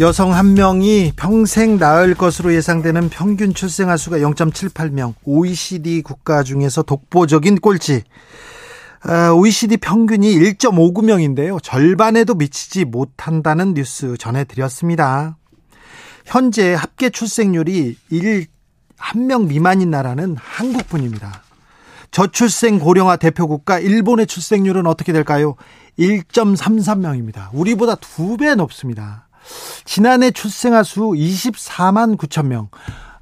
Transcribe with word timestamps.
여성 0.00 0.34
한 0.34 0.54
명이 0.54 1.12
평생 1.14 1.78
낳을 1.78 2.16
것으로 2.16 2.52
예상되는 2.52 3.10
평균 3.10 3.54
출생아 3.54 3.96
수가 3.96 4.18
0.78명, 4.18 5.14
OECD 5.24 6.02
국가 6.02 6.42
중에서 6.42 6.82
독보적인 6.82 7.60
꼴찌. 7.60 8.02
OECD 9.36 9.76
평균이 9.76 10.34
1.59명인데요. 10.36 11.62
절반에도 11.62 12.34
미치지 12.34 12.84
못한다는 12.84 13.74
뉴스 13.74 14.16
전해드렸습니다. 14.18 15.36
현재 16.24 16.74
합계 16.74 17.10
출생률이 17.10 17.96
1, 18.10 18.46
1명 18.98 19.46
미만인 19.46 19.90
나라는 19.90 20.36
한국뿐입니다. 20.36 21.42
저출생 22.10 22.80
고령화 22.80 23.16
대표 23.16 23.46
국가 23.46 23.78
일본의 23.78 24.26
출생률은 24.26 24.86
어떻게 24.86 25.12
될까요? 25.12 25.54
1.33명입니다. 26.00 27.50
우리보다 27.52 27.94
두 27.96 28.36
배 28.36 28.54
높습니다. 28.56 29.23
지난해 29.84 30.30
출생아 30.30 30.82
수 30.82 31.00
24만 31.00 32.16
9천 32.16 32.46
명. 32.46 32.68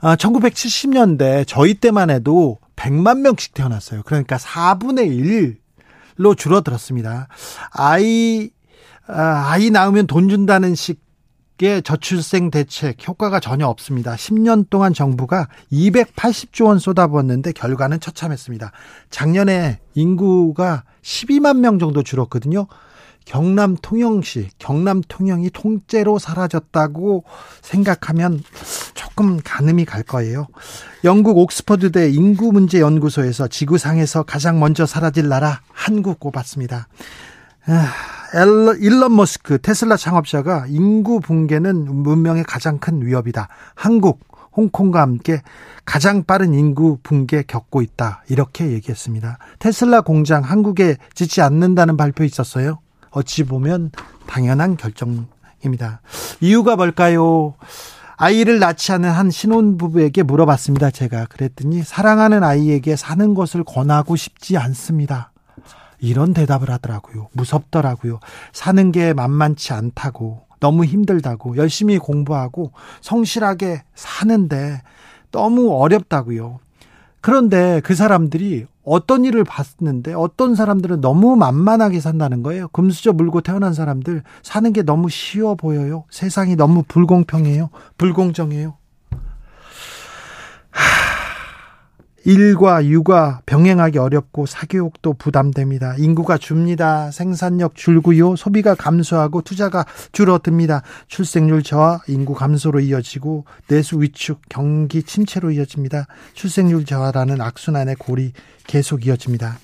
1970년대 0.03 1.45
저희 1.47 1.75
때만 1.75 2.11
해도 2.11 2.59
100만 2.77 3.21
명씩 3.21 3.55
태어났어요. 3.55 4.03
그러니까 4.05 4.37
4분의 4.37 5.57
1로 6.19 6.37
줄어들었습니다. 6.37 7.29
아이 7.71 8.51
아, 9.07 9.47
아이 9.49 9.71
낳으면 9.71 10.07
돈 10.07 10.29
준다는 10.29 10.75
식의 10.75 11.83
저출생 11.85 12.51
대책 12.51 13.07
효과가 13.07 13.41
전혀 13.41 13.67
없습니다. 13.67 14.15
10년 14.15 14.71
동안 14.71 14.95
정부가 14.95 15.49
280조 15.73 16.67
원 16.67 16.79
쏟아부었는데 16.79 17.53
결과는 17.53 18.01
처참했습니다. 18.01 18.73
작년에 19.11 19.81
인구가 19.95 20.85
12만 21.03 21.59
명 21.59 21.79
정도 21.79 22.03
줄었거든요. 22.03 22.67
경남 23.25 23.77
통영시, 23.81 24.51
경남 24.59 25.03
통영이 25.07 25.51
통째로 25.51 26.19
사라졌다고 26.19 27.25
생각하면 27.61 28.43
조금 28.95 29.39
가늠이 29.43 29.85
갈 29.85 30.03
거예요. 30.03 30.47
영국 31.05 31.39
옥스퍼드대 31.39 32.11
인구 32.11 32.53
문제 32.53 32.81
연구소에서 32.81 33.49
지구상에서 33.49 34.23
가장 34.23 34.61
먼저 34.61 34.87
사라질 34.87 35.29
나라 35.29 35.61
한국 35.73 36.21
꼽았습니다. 36.21 36.89
아, 37.67 37.93
일론 38.81 39.17
머스크 39.17 39.59
테슬라 39.59 39.97
창업자가 39.97 40.67
인구 40.69 41.21
붕괴는 41.21 42.03
문명의 42.03 42.45
가장 42.45 42.79
큰 42.79 43.05
위협이다. 43.05 43.49
한국, 43.75 44.21
홍콩과 44.57 45.01
함께 45.01 45.43
가장 45.85 46.25
빠른 46.25 46.55
인구 46.55 46.99
붕괴 47.03 47.43
겪고 47.43 47.83
있다. 47.83 48.23
이렇게 48.29 48.71
얘기했습니다. 48.71 49.39
테슬라 49.59 50.03
공장 50.03 50.43
한국에 50.43 50.97
짓지 51.15 51.41
않는다는 51.41 51.97
발표 51.97 52.25
있었어요. 52.25 52.79
어찌 53.13 53.45
보면 53.45 53.91
당연한 54.27 54.77
결정입니다. 54.77 56.01
이유가 56.41 56.77
뭘까요? 56.77 57.55
아이를 58.17 58.59
낳지 58.59 58.93
않은 58.93 59.11
한 59.11 59.31
신혼부부에게 59.31 60.23
물어봤습니다. 60.23 60.91
제가 60.91 61.27
그랬더니 61.27 61.83
사랑하는 61.83 62.45
아이에게 62.45 62.97
사는 62.97 63.35
것을 63.35 63.65
권하고 63.65 64.17
싶지 64.17 64.57
않습니다. 64.57 65.33
이런 65.99 66.35
대답을 66.35 66.71
하더라고요. 66.71 67.29
무섭더라고요. 67.33 68.19
사는 68.53 68.93
게 68.93 69.13
만만치 69.13 69.73
않다고 69.73 70.43
너무 70.61 70.85
힘들다고 70.85 71.57
열심히 71.57 71.99
공부하고 71.99 72.73
성실하게 73.01 73.83
사는데 73.95 74.83
너무 75.31 75.75
어렵다고요. 75.75 76.61
그런데 77.23 77.81
그 77.85 77.95
사람들이 77.95 78.67
어떤 78.85 79.25
일을 79.25 79.45
봤는데 79.45 80.13
어떤 80.13 80.57
사람들은 80.57 81.01
너무 81.01 81.37
만만하게 81.37 82.01
산다는 82.01 82.43
거예요. 82.43 82.69
금수저 82.69 83.13
물고 83.13 83.41
태어난 83.41 83.73
사람들 83.73 84.25
사는 84.43 84.73
게 84.73 84.83
너무 84.83 85.09
쉬워 85.09 85.55
보여요. 85.55 86.05
세상이 86.11 86.57
너무 86.57 86.83
불공평해요. 86.83 87.71
불공정해요. 87.97 88.75
일과 92.25 92.85
육아 92.85 93.41
병행하기 93.47 93.99
어렵고 93.99 94.47
사교육도 94.47 95.15
부담됩니다. 95.15 95.97
인구가 95.99 96.39
줍니다. 96.39 97.11
생산력 97.11 97.75
줄고요. 97.75 98.37
소비가 98.37 98.75
감소하고 98.75 99.43
투자가 99.43 99.85
줄어듭니다. 100.13 100.83
출생률 101.09 101.63
저하, 101.63 102.01
인구 102.07 102.35
감소로 102.35 102.81
이어지고 102.81 103.45
내수 103.67 104.01
위축, 104.01 104.41
경기 104.49 105.03
침체로 105.03 105.51
이어집니다. 105.51 106.07
출생률 106.35 106.85
저하라는 106.85 107.41
악순환의 107.41 107.97
골이 107.97 108.33
계속 108.67 109.07
이어집니다. 109.07 109.59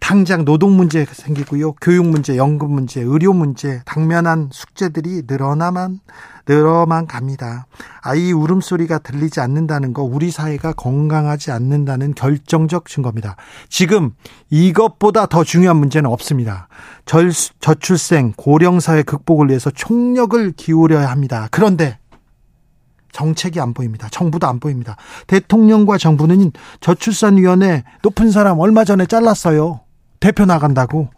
당장 0.00 0.44
노동 0.44 0.76
문제 0.76 1.04
생기고요. 1.04 1.74
교육 1.74 2.06
문제, 2.06 2.36
연금 2.36 2.72
문제, 2.72 3.00
의료 3.00 3.32
문제, 3.32 3.80
당면한 3.84 4.48
숙제들이 4.50 5.22
늘어나만 5.28 6.00
늘어만 6.48 7.06
갑니다. 7.06 7.66
아이 8.02 8.32
울음소리가 8.32 8.98
들리지 8.98 9.38
않는다는 9.38 9.92
거 9.92 10.02
우리 10.02 10.32
사회가 10.32 10.72
건강하지 10.72 11.52
않는다는 11.52 12.14
결정적 12.14 12.86
증거입니다. 12.86 13.36
지금 13.68 14.12
이것보다 14.48 15.26
더 15.26 15.44
중요한 15.44 15.76
문제는 15.76 16.10
없습니다. 16.10 16.66
절, 17.04 17.30
저출생, 17.60 18.32
고령사회 18.36 19.02
극복을 19.02 19.48
위해서 19.48 19.70
총력을 19.70 20.52
기울여야 20.56 21.08
합니다. 21.08 21.46
그런데 21.52 21.98
정책이 23.12 23.60
안 23.60 23.74
보입니다. 23.74 24.08
정부도 24.10 24.46
안 24.48 24.58
보입니다. 24.58 24.96
대통령과 25.26 25.98
정부는 25.98 26.52
저출산위원회 26.80 27.84
높은 28.02 28.30
사람 28.30 28.58
얼마 28.58 28.84
전에 28.84 29.06
잘랐어요. 29.06 29.80
대표 30.20 30.44
나간다고. 30.44 31.08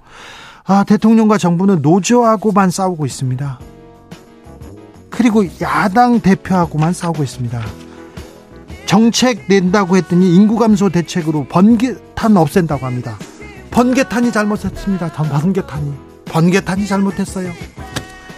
아, 0.65 0.85
대통령과 0.85 1.37
정부는 1.39 1.83
노조하고만 1.83 2.71
싸우고 2.71 3.05
있습니다. 3.05 3.59
그리고 5.11 5.45
야당 5.61 6.21
대표하고만 6.21 6.93
싸우고 6.93 7.23
있습니다. 7.25 7.61
정책 8.87 9.47
낸다고 9.49 9.97
했더니 9.97 10.35
인구 10.35 10.57
감소 10.57 10.89
대책으로 10.89 11.47
번개탄 11.49 12.37
없앤다고 12.37 12.87
합니다. 12.87 13.17
번개탄이 13.71 14.31
잘못했습니다. 14.33 15.11
번개탄이. 15.13 15.93
번개탄이 16.27 16.87
잘못했어요. 16.87 17.51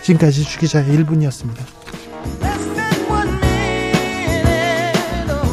지금까지 0.03 0.45
주기자의 0.45 0.87
1분이었습니다. 0.99 1.59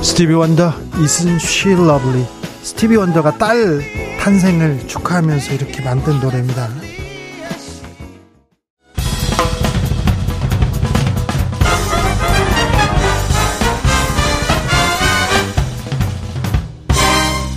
스티비 0.04 0.34
원더, 0.34 0.74
Isn't 0.94 1.36
She 1.36 1.76
Lovely? 1.76 2.26
스티비 2.64 2.96
원더가 2.96 3.38
딸 3.38 4.01
탄생을 4.22 4.88
축하하면서 4.88 5.54
이렇게 5.56 5.82
만든 5.82 6.20
노래입니다. 6.20 6.70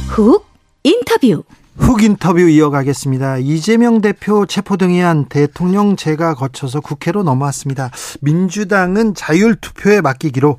훅 0.08 0.46
인터뷰 0.84 1.44
훅 1.76 2.04
인터뷰 2.04 2.38
이어가겠습니다. 2.40 3.38
이재명 3.38 4.00
대표 4.00 4.46
체포 4.46 4.76
등의안 4.76 5.26
대통령 5.28 5.96
제가 5.96 6.34
거쳐서 6.34 6.80
국회로 6.80 7.24
넘어왔습니다. 7.24 7.90
민주당은 8.20 9.14
자율 9.14 9.56
투표에 9.56 10.00
맡기기로 10.00 10.56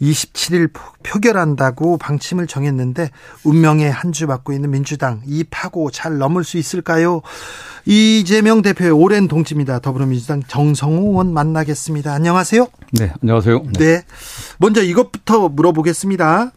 27일 0.00 0.70
표결한다고 1.02 1.98
방침을 1.98 2.46
정했는데 2.46 3.10
운명의 3.44 3.90
한 3.90 4.12
주 4.12 4.26
맞고 4.26 4.52
있는 4.52 4.70
민주당 4.70 5.22
이 5.26 5.42
파고 5.42 5.90
잘 5.90 6.18
넘을 6.18 6.44
수 6.44 6.58
있을까요? 6.58 7.22
이재명 7.86 8.60
대표의 8.60 8.90
오랜 8.90 9.26
동지입니다. 9.26 9.78
더불어민주당 9.80 10.42
정성호 10.46 11.08
의원 11.12 11.32
만나겠습니다. 11.32 12.12
안녕하세요. 12.12 12.66
네, 12.92 13.12
안녕하세요. 13.22 13.62
네. 13.78 14.02
먼저 14.58 14.82
이것부터 14.82 15.48
물어보겠습니다. 15.48 16.52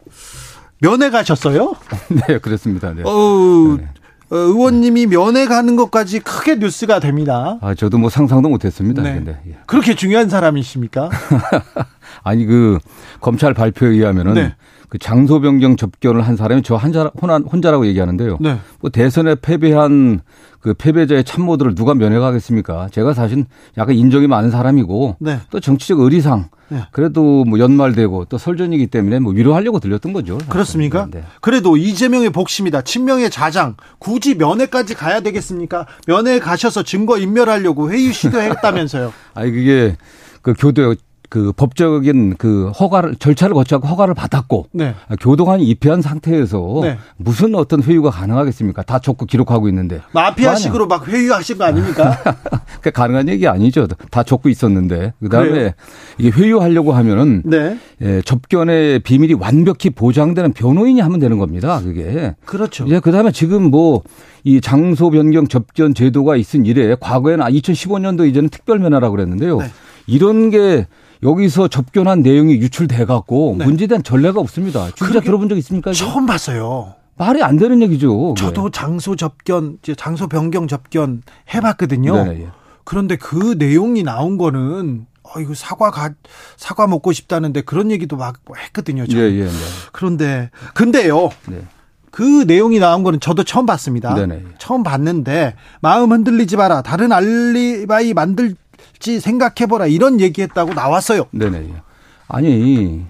면회 0.80 1.10
가셨어요? 1.10 1.74
네, 2.28 2.38
그렇습니다. 2.38 2.92
네. 2.92 3.02
어우, 3.04 3.78
네. 3.78 3.88
어, 4.30 4.36
의원님이 4.36 5.06
면회 5.06 5.46
가는 5.46 5.76
것까지 5.76 6.20
크게 6.20 6.56
뉴스가 6.56 6.98
됩니다. 7.00 7.58
아, 7.60 7.74
저도 7.74 7.98
뭐 7.98 8.10
상상도 8.10 8.48
못했습니다. 8.48 9.02
네. 9.02 9.14
근데. 9.14 9.40
예. 9.48 9.56
그렇게 9.66 9.94
중요한 9.94 10.28
사람이십니까? 10.28 11.10
아니 12.24 12.44
그 12.44 12.78
검찰 13.20 13.54
발표에 13.54 13.90
의하면은 13.90 14.34
네. 14.34 14.54
그 14.88 14.98
장소 14.98 15.40
변경 15.40 15.76
접견을 15.76 16.22
한 16.22 16.36
사람이 16.36 16.62
저 16.62 16.76
한자 16.76 17.10
혼자라고 17.20 17.86
얘기하는데요. 17.86 18.38
네. 18.40 18.58
뭐 18.80 18.90
대선에 18.90 19.36
패배한 19.36 20.20
그 20.60 20.74
패배자의 20.74 21.24
참모들을 21.24 21.74
누가 21.74 21.94
면회가겠습니까? 21.94 22.88
제가 22.90 23.14
사실 23.14 23.44
약간 23.78 23.94
인정이 23.94 24.26
많은 24.26 24.50
사람이고 24.50 25.16
네. 25.20 25.38
또 25.50 25.60
정치적 25.60 26.00
의리상 26.00 26.48
네. 26.68 26.82
그래도 26.90 27.44
뭐 27.44 27.58
연말되고 27.58 28.24
또 28.24 28.38
설전이기 28.38 28.88
때문에 28.88 29.20
뭐 29.20 29.32
위로하려고 29.32 29.78
들렸던 29.78 30.12
거죠. 30.12 30.38
그렇습니까? 30.48 31.06
네. 31.10 31.22
그래도 31.40 31.76
이재명의 31.76 32.30
복심이다. 32.30 32.82
친명의 32.82 33.30
자장. 33.30 33.76
굳이 33.98 34.34
면회까지 34.34 34.94
가야 34.94 35.20
되겠습니까? 35.20 35.86
면회 36.06 36.40
가셔서 36.40 36.82
증거 36.82 37.18
인멸하려고 37.18 37.90
회유 37.92 38.12
시도했다면서요. 38.12 39.12
아니 39.34 39.52
그게 39.52 39.96
그 40.42 40.54
교도 40.56 40.94
그 41.28 41.52
법적인 41.52 42.36
그 42.36 42.68
허가를 42.70 43.16
절차를 43.16 43.54
거쳐고 43.54 43.86
허가를 43.88 44.14
받았고 44.14 44.66
네. 44.72 44.94
교도관이 45.20 45.64
입회한 45.64 46.02
상태에서 46.02 46.80
네. 46.82 46.98
무슨 47.16 47.54
어떤 47.54 47.82
회유가 47.82 48.10
가능하겠습니까? 48.10 48.82
다 48.82 48.98
적고 48.98 49.26
기록하고 49.26 49.68
있는데 49.68 50.00
마피아식으로 50.12 50.86
막 50.86 51.06
회유하신 51.08 51.58
거 51.58 51.64
아닙니까? 51.64 52.18
그 52.80 52.90
가능한 52.90 53.28
얘기 53.28 53.46
아니죠. 53.48 53.86
다 54.10 54.22
적고 54.22 54.48
있었는데 54.48 55.14
그다음에 55.20 55.50
그래요? 55.50 55.70
이게 56.18 56.30
회유하려고 56.30 56.92
하면은 56.92 57.42
네. 57.44 57.78
예, 58.02 58.20
접견의 58.22 59.00
비밀이 59.00 59.34
완벽히 59.34 59.90
보장되는 59.90 60.52
변호인이 60.52 61.00
하면 61.00 61.18
되는 61.18 61.38
겁니다. 61.38 61.80
그게 61.82 62.34
그렇죠. 62.44 62.86
예, 62.88 63.00
그다음에 63.00 63.32
지금 63.32 63.70
뭐 63.70 64.02
이 64.46 64.60
장소 64.60 65.10
변경 65.10 65.48
접견 65.48 65.92
제도가 65.92 66.36
있은 66.36 66.66
이래 66.66 66.94
과거에는 67.00 67.44
2015년도 67.46 68.20
아, 68.20 68.24
이제는 68.26 68.48
특별 68.48 68.78
면허라고 68.78 69.16
그랬는데요. 69.16 69.58
네. 70.06 70.14
이런 70.14 70.50
게 70.50 70.86
여기서 71.22 71.68
접견한 71.68 72.22
내용이 72.22 72.54
유출돼 72.54 73.04
갖고 73.04 73.56
네. 73.58 73.64
문제된 73.64 74.02
전례가 74.02 74.40
없습니다. 74.40 74.90
진짜 74.94 75.20
들어본 75.20 75.48
적 75.48 75.56
있습니까? 75.58 75.90
이거? 75.90 75.98
처음 75.98 76.26
봤어요. 76.26 76.94
말이 77.16 77.42
안 77.42 77.56
되는 77.56 77.80
얘기죠. 77.82 78.34
저도 78.36 78.64
네. 78.64 78.70
장소 78.72 79.16
접견, 79.16 79.78
장소 79.96 80.28
변경 80.28 80.68
접견 80.68 81.22
해봤거든요. 81.54 82.24
네, 82.24 82.34
네. 82.34 82.46
그런데 82.84 83.16
그 83.16 83.56
내용이 83.58 84.02
나온 84.02 84.36
거는 84.36 85.06
어 85.22 85.40
이거 85.40 85.54
사과 85.54 85.90
가 85.90 86.10
사과 86.56 86.86
먹고 86.86 87.12
싶다는데 87.12 87.62
그런 87.62 87.90
얘기도 87.90 88.16
막 88.16 88.36
했거든요. 88.64 89.06
저. 89.06 89.18
예, 89.18 89.22
예, 89.22 89.44
네. 89.44 89.50
그런데 89.92 90.50
근데요. 90.74 91.30
네. 91.48 91.62
그 92.10 92.44
내용이 92.46 92.78
나온 92.78 93.02
거는 93.02 93.20
저도 93.20 93.44
처음 93.44 93.66
봤습니다. 93.66 94.14
네네. 94.14 94.44
처음 94.58 94.82
봤는데 94.82 95.54
마음 95.80 96.12
흔들리지 96.12 96.56
마라. 96.56 96.80
다른 96.82 97.12
알리바이 97.12 98.14
만들 98.14 98.54
지 98.98 99.20
생각해보라 99.20 99.86
이런 99.86 100.20
얘기했다고 100.20 100.74
나왔어요. 100.74 101.26
네네. 101.30 101.74
아니 102.28 103.04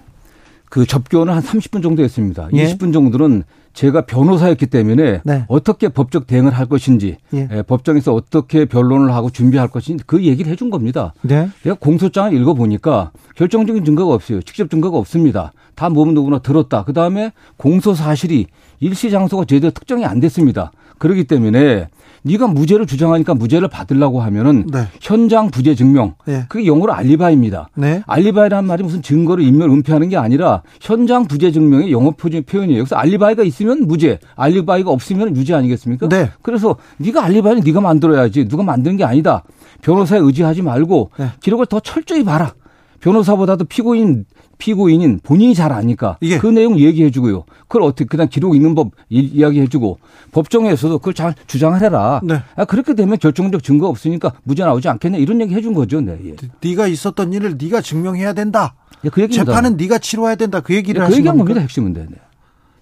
그 0.68 0.84
접견은 0.84 1.32
한 1.32 1.42
30분 1.42 1.82
정도 1.82 2.02
했습니다. 2.02 2.48
예? 2.54 2.66
20분 2.66 2.92
정도는 2.92 3.44
제가 3.72 4.06
변호사였기 4.06 4.66
때문에 4.66 5.20
네. 5.22 5.44
어떻게 5.48 5.88
법적 5.90 6.26
대응을 6.26 6.52
할 6.52 6.66
것인지 6.66 7.18
예. 7.34 7.48
예, 7.52 7.62
법정에서 7.62 8.14
어떻게 8.14 8.64
변론을 8.64 9.14
하고 9.14 9.28
준비할 9.28 9.68
것인지 9.68 10.02
그 10.06 10.24
얘기를 10.24 10.50
해준 10.50 10.70
겁니다. 10.70 11.12
네. 11.20 11.50
제가 11.62 11.76
공소장을 11.78 12.32
읽어보니까 12.32 13.12
결정적인 13.36 13.84
증거가 13.84 14.14
없어요. 14.14 14.40
직접 14.42 14.70
증거가 14.70 14.96
없습니다. 14.96 15.52
다 15.74 15.90
몸은 15.90 16.14
누구나 16.14 16.38
들었다. 16.38 16.84
그 16.84 16.94
다음에 16.94 17.32
공소 17.58 17.94
사실이 17.94 18.46
일시 18.80 19.10
장소가 19.10 19.44
제대로 19.44 19.70
특정이 19.72 20.06
안 20.06 20.20
됐습니다. 20.20 20.72
그렇기 20.98 21.24
때문에 21.24 21.88
네가 22.26 22.48
무죄를 22.48 22.86
주장하니까 22.86 23.34
무죄를 23.34 23.68
받으려고 23.68 24.20
하면은 24.20 24.66
네. 24.72 24.88
현장 25.00 25.50
부재 25.50 25.74
증명. 25.74 26.14
네. 26.26 26.44
그게 26.48 26.66
영어로 26.66 26.92
알리바이입니다. 26.92 27.70
네. 27.76 28.02
알리바이라는 28.06 28.66
말이 28.66 28.82
무슨 28.82 29.00
증거를 29.00 29.44
인멸 29.44 29.70
은폐하는 29.70 30.08
게 30.08 30.16
아니라 30.16 30.62
현장 30.80 31.26
부재 31.26 31.52
증명의 31.52 31.92
영어 31.92 32.10
표현이에요. 32.10 32.82
그래서 32.82 32.96
알리바이가 32.96 33.44
있으면 33.44 33.86
무죄, 33.86 34.18
알리바이가 34.34 34.90
없으면 34.90 35.36
유죄 35.36 35.54
아니겠습니까? 35.54 36.08
네. 36.08 36.30
그래서 36.42 36.76
네가 36.98 37.24
알리바이는 37.24 37.62
네가 37.64 37.80
만들어야지 37.80 38.48
누가 38.48 38.64
만드는 38.64 38.96
게 38.96 39.04
아니다. 39.04 39.44
변호사에 39.82 40.18
의지하지 40.18 40.62
말고 40.62 41.10
네. 41.18 41.28
기록을 41.40 41.66
더 41.66 41.78
철저히 41.80 42.24
봐라. 42.24 42.54
변호사보다도 43.00 43.66
피고인 43.66 44.24
피고인인 44.58 45.20
본인이 45.22 45.54
잘 45.54 45.72
아니까 45.72 46.18
예. 46.22 46.38
그 46.38 46.46
내용 46.46 46.78
얘기해 46.78 47.10
주고요. 47.10 47.44
그걸 47.62 47.82
어떻게 47.82 48.04
그냥 48.04 48.28
기록 48.28 48.54
있는 48.54 48.74
법 48.74 48.92
이야기해 49.08 49.66
주고 49.68 49.98
법정에서도 50.32 50.98
그걸 50.98 51.14
잘 51.14 51.34
주장을 51.46 51.80
해라. 51.80 52.20
네. 52.22 52.42
아, 52.56 52.64
그렇게 52.64 52.94
되면 52.94 53.18
결정적 53.18 53.62
증거 53.62 53.88
없으니까 53.88 54.32
무죄 54.44 54.62
나오지 54.64 54.88
않겠냐 54.88 55.18
이런 55.18 55.40
얘기 55.40 55.54
해준 55.54 55.74
거죠. 55.74 56.00
네. 56.00 56.18
예. 56.24 56.36
네가 56.62 56.86
있었던 56.86 57.32
일을 57.32 57.56
네가 57.60 57.80
증명해야 57.80 58.32
된다. 58.32 58.74
예, 59.04 59.08
그 59.08 59.22
얘기입니다. 59.22 59.52
재판은 59.52 59.76
네가 59.76 59.98
치러야 59.98 60.34
된다. 60.34 60.60
그 60.60 60.74
얘기를 60.74 61.02
예, 61.02 61.06
그 61.06 61.16
얘기한 61.16 61.38
겁니다. 61.38 61.60
핵심은 61.60 61.92
네. 61.92 62.06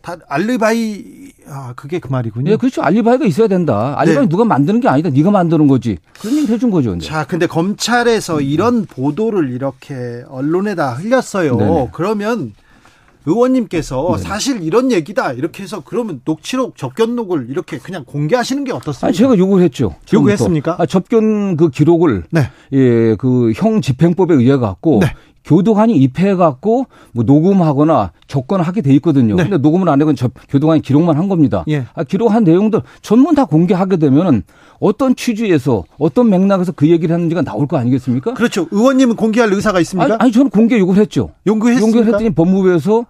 다 0.05 0.19
알리바이 0.29 1.33
아 1.49 1.73
그게 1.77 1.99
그 1.99 2.09
말이군요. 2.09 2.51
예, 2.51 2.57
그렇죠. 2.57 2.83
알리바이가 2.83 3.25
있어야 3.25 3.49
된다. 3.49 3.95
알리바이 3.97 4.25
네. 4.25 4.29
누가 4.29 4.45
만드는 4.45 4.81
게 4.81 4.89
아니다. 4.89 5.09
네가 5.09 5.31
만드는 5.31 5.67
거지. 5.67 5.97
그런 6.21 6.37
얘기 6.37 6.53
해준 6.53 6.71
거죠. 6.71 6.95
네. 6.95 7.01
자, 7.01 7.27
근데 7.27 7.47
검찰에서 7.47 8.43
이런 8.43 8.85
보도를 8.85 9.51
이렇게 9.51 10.23
언론에다 10.29 10.93
흘렸어요. 10.93 11.57
네네. 11.57 11.89
그러면 11.93 12.53
의원님께서 13.27 14.17
네 14.17 14.23
사실 14.23 14.63
이런 14.63 14.93
얘기다 14.93 15.33
이렇게 15.33 15.63
해서 15.63 15.83
그러면 15.85 16.21
녹취록 16.25 16.77
접견록을 16.77 17.47
이렇게 17.51 17.79
그냥 17.79 18.05
공개하시는 18.05 18.65
게 18.65 18.73
어떻습니까? 18.73 19.07
아니, 19.07 19.17
제가 19.17 19.39
요구를 19.39 19.65
했죠. 19.65 19.95
요구했습니까? 20.13 20.77
아, 20.79 20.87
접견 20.87 21.57
그 21.57 21.71
기록을 21.71 22.25
네. 22.31 22.51
예, 22.73 23.17
그 23.17 23.53
형 23.57 23.81
집행법에 23.81 24.35
의해 24.35 24.57
갖고 24.57 25.01
네. 25.01 25.09
교도관이 25.45 25.95
입회해 25.97 26.35
갖고 26.37 26.87
뭐 27.13 27.23
녹음하거나 27.25 28.13
접근하게 28.27 28.81
돼 28.81 28.95
있거든요. 28.95 29.37
네. 29.37 29.43
근데 29.43 29.59
녹음을 29.59 29.89
안 29.91 30.01
하고 30.01 30.15
저 30.15 30.29
교도관이 30.49 30.81
기록만 30.81 31.17
한 31.19 31.29
겁니다. 31.29 31.65
예. 31.69 31.85
아, 31.95 32.03
기록한 32.03 32.45
내용들 32.45 32.81
전문 33.03 33.35
다 33.35 33.45
공개하게 33.45 33.99
되면은 33.99 34.43
어떤 34.85 35.17
취지에서 35.17 35.85
어떤 35.99 36.29
맥락에서 36.29 36.73
그 36.73 36.89
얘기를 36.91 37.15
했는지가 37.15 37.41
나올 37.41 37.67
거 37.67 37.79
아니겠습니까? 37.79 38.35
그렇죠. 38.35 38.69
의원님은 38.71 39.17
공개할 39.17 39.51
의사가 39.53 39.81
있습니까? 39.81 40.05
아니, 40.15 40.15
아니 40.21 40.33
저는 40.33 40.51
공개 40.51 40.79
요구를 40.79 41.01
했죠. 41.01 41.31
연구했습니까? 41.47 41.87
연구를 41.99 42.07
했더니 42.13 42.35
법무부에서 42.35 43.07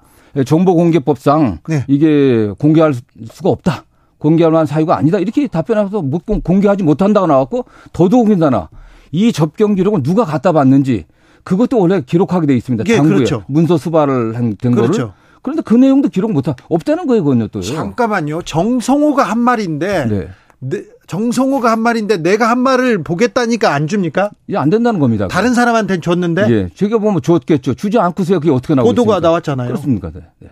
정보공개법상 0.47 1.59
네. 1.69 1.85
이게 1.89 2.53
공개할 2.59 2.95
수가 3.29 3.51
없다. 3.51 3.85
공개할 4.19 4.53
만한 4.53 4.67
사유가 4.67 4.97
아니다. 4.97 5.19
이렇게 5.19 5.49
답변해서 5.49 6.01
공개하지 6.45 6.85
못한다고 6.85 7.27
나왔고 7.27 7.65
더더욱이나 7.93 8.69
이 9.11 9.33
접경 9.33 9.75
기록은 9.75 10.03
누가 10.05 10.25
갖다 10.25 10.53
봤는지 10.53 11.07
그것도 11.43 11.79
원래 11.81 12.01
기록하게 12.01 12.47
돼 12.47 12.57
있습니다. 12.57 12.85
예, 12.89 12.97
장부에 12.97 13.15
그렇죠. 13.17 13.43
문서 13.49 13.77
수발을 13.77 14.37
한 14.37 14.57
된 14.57 14.73
그렇죠. 14.75 14.93
거를. 14.93 15.11
그런데 15.43 15.63
그 15.63 15.75
내용도 15.75 16.09
기록 16.09 16.33
못하 16.33 16.55
없다는 16.71 17.07
거예요, 17.09 17.23
그건요 17.25 17.49
또. 17.49 17.61
잠깐만요. 17.61 18.43
정성호가 18.43 19.25
한 19.25 19.41
말인데 19.41 20.07
네. 20.07 20.29
네, 20.61 20.83
정성호가 21.07 21.71
한 21.71 21.81
말인데 21.81 22.19
내가 22.19 22.49
한 22.49 22.59
말을 22.59 23.03
보겠다니까 23.03 23.73
안 23.73 23.87
줍니까? 23.87 24.31
예, 24.49 24.57
안 24.57 24.71
된다는 24.71 25.01
겁니다. 25.01 25.29
다른 25.29 25.55
사람한테는 25.55 26.01
줬는데? 26.03 26.47
예, 26.51 26.69
제가 26.75 26.99
보면 26.99 27.23
줬겠죠. 27.23 27.75
주지 27.75 27.99
않고서야 27.99 28.39
그게 28.39 28.51
어떻게 28.51 28.75
나오고 28.75 28.91
보도가 28.91 29.21
나왔잖아요. 29.21 29.69
그렇습니까? 29.69 30.11
네. 30.11 30.21
네. 30.39 30.49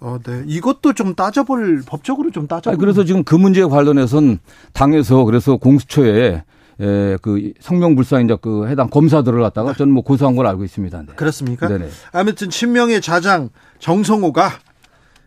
어, 0.00 0.18
네. 0.22 0.42
이것도 0.46 0.92
좀 0.92 1.14
따져볼 1.14 1.82
법적으로 1.86 2.30
좀 2.30 2.46
따져. 2.46 2.76
그래서 2.76 3.04
지금 3.04 3.24
그 3.24 3.34
문제에 3.34 3.64
관련해서는 3.64 4.38
당에서 4.72 5.24
그래서 5.24 5.56
공수처에 5.56 6.42
에, 6.80 7.16
그 7.22 7.52
성명불상 7.60 8.24
이제 8.24 8.36
그 8.40 8.68
해당 8.68 8.88
검사들을 8.90 9.40
갖다가 9.40 9.72
네. 9.72 9.78
저는 9.78 9.94
뭐 9.94 10.02
고소한 10.02 10.36
걸 10.36 10.46
알고 10.46 10.64
있습니다. 10.64 10.98
네. 10.98 11.06
그렇습니까? 11.16 11.68
네네. 11.68 11.88
아무튼 12.12 12.50
친명의 12.50 13.00
자장 13.00 13.48
정성호가 13.78 14.52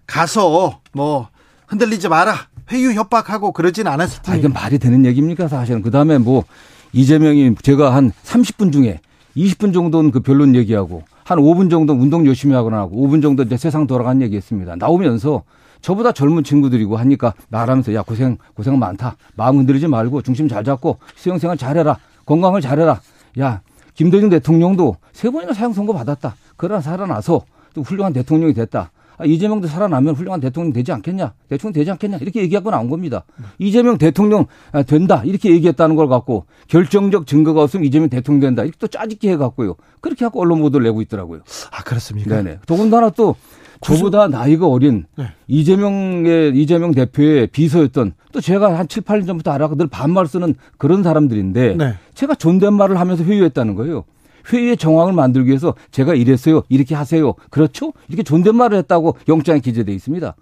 가서 0.05 0.79
뭐 0.93 1.29
흔들리지 1.67 2.07
마라 2.09 2.35
회유 2.71 2.91
협박하고 2.93 3.51
그러진 3.51 3.87
않았을 3.87 4.21
텐데. 4.21 4.31
아, 4.31 4.39
이건 4.39 4.53
말이 4.53 4.79
되는 4.79 5.05
얘기입니까 5.05 5.47
사실은. 5.47 5.81
그 5.81 5.91
다음에 5.91 6.17
뭐 6.17 6.43
이재명이 6.93 7.55
제가 7.61 7.93
한 7.93 8.11
30분 8.23 8.71
중에 8.71 8.99
20분 9.35 9.73
정도는 9.73 10.11
그 10.11 10.19
변론 10.19 10.55
얘기하고 10.55 11.03
한 11.23 11.39
5분 11.39 11.69
정도 11.69 11.93
운동 11.93 12.25
열심히 12.25 12.55
하거나 12.55 12.77
하고 12.79 12.95
5분 13.07 13.21
정도 13.21 13.43
이제 13.43 13.57
세상 13.57 13.85
돌아간 13.87 14.21
얘기했습니다. 14.21 14.75
나오면서 14.77 15.43
저보다 15.81 16.11
젊은 16.11 16.43
친구들이고 16.43 16.97
하니까 16.97 17.33
말하면서 17.49 17.93
야 17.93 18.01
고생 18.01 18.37
고생 18.55 18.79
많다. 18.79 19.15
마음 19.35 19.57
흔들리지 19.59 19.87
말고 19.87 20.21
중심 20.21 20.47
잘 20.47 20.63
잡고 20.63 20.97
수영생활 21.15 21.57
잘해라. 21.57 21.97
건강을 22.25 22.61
잘해라. 22.61 22.99
야 23.39 23.61
김대중 23.93 24.29
대통령도 24.29 24.97
세 25.13 25.29
번이나 25.29 25.53
사형 25.53 25.73
선고 25.73 25.93
받았다. 25.93 26.35
그러나 26.55 26.81
살아나서 26.81 27.41
또 27.73 27.81
훌륭한 27.83 28.13
대통령이 28.13 28.53
됐다. 28.53 28.91
아, 29.17 29.25
이재명도 29.25 29.67
살아나면 29.67 30.15
훌륭한 30.15 30.39
대통령 30.39 30.71
되지 30.73 30.91
않겠냐? 30.91 31.33
대통령 31.49 31.73
되지 31.73 31.91
않겠냐? 31.91 32.17
이렇게 32.17 32.41
얘기하고 32.41 32.69
나온 32.71 32.89
겁니다. 32.89 33.23
이재명 33.57 33.97
대통령 33.97 34.45
아, 34.71 34.83
된다. 34.83 35.23
이렇게 35.25 35.51
얘기했다는 35.51 35.95
걸 35.95 36.07
갖고 36.07 36.45
결정적 36.67 37.25
증거가 37.25 37.63
없으면 37.63 37.85
이재명 37.85 38.09
대통령 38.09 38.41
된다. 38.41 38.63
이렇게 38.63 38.77
또 38.79 38.87
짜집기 38.87 39.29
해갖고요. 39.29 39.75
그렇게 40.01 40.23
하고 40.25 40.41
언론 40.41 40.61
보도를 40.61 40.85
내고 40.85 41.01
있더라고요. 41.01 41.41
아, 41.71 41.83
그렇습니까? 41.83 42.41
네네. 42.41 42.59
더군다나 42.67 43.09
또 43.09 43.35
저보다 43.81 44.27
나이가 44.27 44.67
어린 44.67 45.05
네. 45.17 45.25
이재명의 45.47 46.55
이재명 46.55 46.91
대표의 46.91 47.47
비서였던 47.47 48.13
또 48.31 48.41
제가 48.41 48.77
한 48.77 48.87
7, 48.87 49.03
8년 49.03 49.27
전부터 49.27 49.51
알아가 49.51 49.75
늘 49.75 49.87
반말 49.87 50.27
쓰는 50.27 50.55
그런 50.77 51.03
사람들인데 51.03 51.75
네. 51.75 51.95
제가 52.13 52.35
존댓말을 52.35 52.99
하면서 52.99 53.23
회유했다는 53.23 53.75
거예요. 53.75 54.03
회의의 54.51 54.77
정황을 54.77 55.13
만들기 55.13 55.49
위해서 55.49 55.75
제가 55.91 56.13
이랬어요. 56.15 56.63
이렇게 56.69 56.95
하세요. 56.95 57.33
그렇죠? 57.49 57.93
이렇게 58.07 58.23
존댓말을 58.23 58.77
했다고 58.79 59.17
영장에 59.27 59.59
기재돼 59.59 59.93
있습니다. 59.93 60.35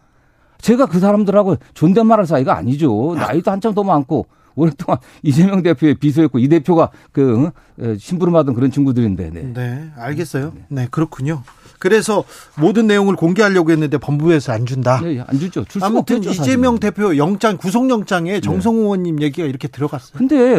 제가 0.60 0.86
그 0.86 1.00
사람들하고 1.00 1.58
존댓말할 1.74 2.26
사이가 2.26 2.56
아니죠. 2.56 3.16
나이도 3.18 3.52
한참 3.52 3.74
더 3.74 3.84
많고 3.84 4.28
오랫동안 4.56 5.00
이재명 5.22 5.62
대표의 5.62 5.96
비서였고 5.96 6.40
이 6.40 6.48
대표가 6.48 6.90
그 7.12 7.52
심부름하던 7.98 8.56
그런 8.56 8.72
친구들인데. 8.72 9.30
네, 9.32 9.54
네 9.54 9.92
알겠어요. 9.98 10.54
네, 10.70 10.88
그렇군요. 10.90 11.44
그래서 11.78 12.24
모든 12.58 12.88
내용을 12.88 13.16
공개하려고 13.16 13.72
했는데 13.72 13.98
법무부에서 13.98 14.54
안 14.54 14.66
준다. 14.66 15.02
네, 15.02 15.22
안 15.28 15.40
주죠. 15.40 15.66
줄 15.66 15.84
아무튼 15.84 16.18
없겠죠, 16.18 16.42
이재명 16.42 16.80
대표 16.80 17.18
영장 17.18 17.58
구속영장에 17.58 18.40
정성호 18.40 18.82
의원님 18.82 19.22
얘기가 19.22 19.46
이렇게 19.46 19.68
들어갔어요. 19.68 20.18
근데 20.18 20.56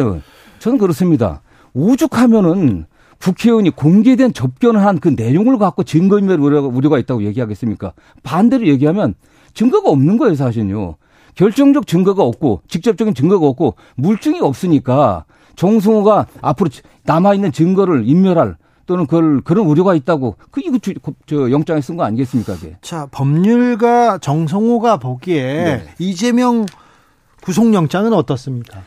저는 0.59 0.77
그렇습니다. 0.77 1.41
오죽하면은 1.73 2.85
국회의원이 3.21 3.71
공개된 3.71 4.33
접견을 4.33 4.85
한 4.85 4.97
그 4.99 5.09
내용을 5.09 5.57
갖고 5.57 5.83
증거인멸 5.83 6.39
우려가 6.39 6.97
있다고 6.99 7.23
얘기하겠습니까? 7.23 7.93
반대로 8.23 8.67
얘기하면 8.67 9.13
증거가 9.53 9.89
없는 9.89 10.17
거예요, 10.17 10.35
사실은요. 10.35 10.95
결정적 11.35 11.85
증거가 11.87 12.23
없고 12.23 12.61
직접적인 12.67 13.13
증거가 13.13 13.45
없고 13.47 13.75
물증이 13.95 14.39
없으니까 14.41 15.25
정승호가 15.55 16.27
앞으로 16.41 16.69
남아있는 17.03 17.51
증거를 17.51 18.07
인멸할 18.07 18.57
또는 18.87 19.05
그걸 19.05 19.41
그런 19.41 19.67
우려가 19.67 19.93
있다고 19.95 20.35
그 20.49 20.61
이거 20.63 20.77
저 21.25 21.51
영장에 21.51 21.81
쓴 21.81 21.95
거 21.97 22.03
아니겠습니까? 22.03 22.55
그게. 22.55 22.77
자 22.81 23.07
법률가 23.11 24.17
정성호가 24.19 24.97
보기에 24.97 25.63
네. 25.63 25.83
이재명 25.99 26.65
구속영장은 27.43 28.13
어떻습니까? 28.13 28.81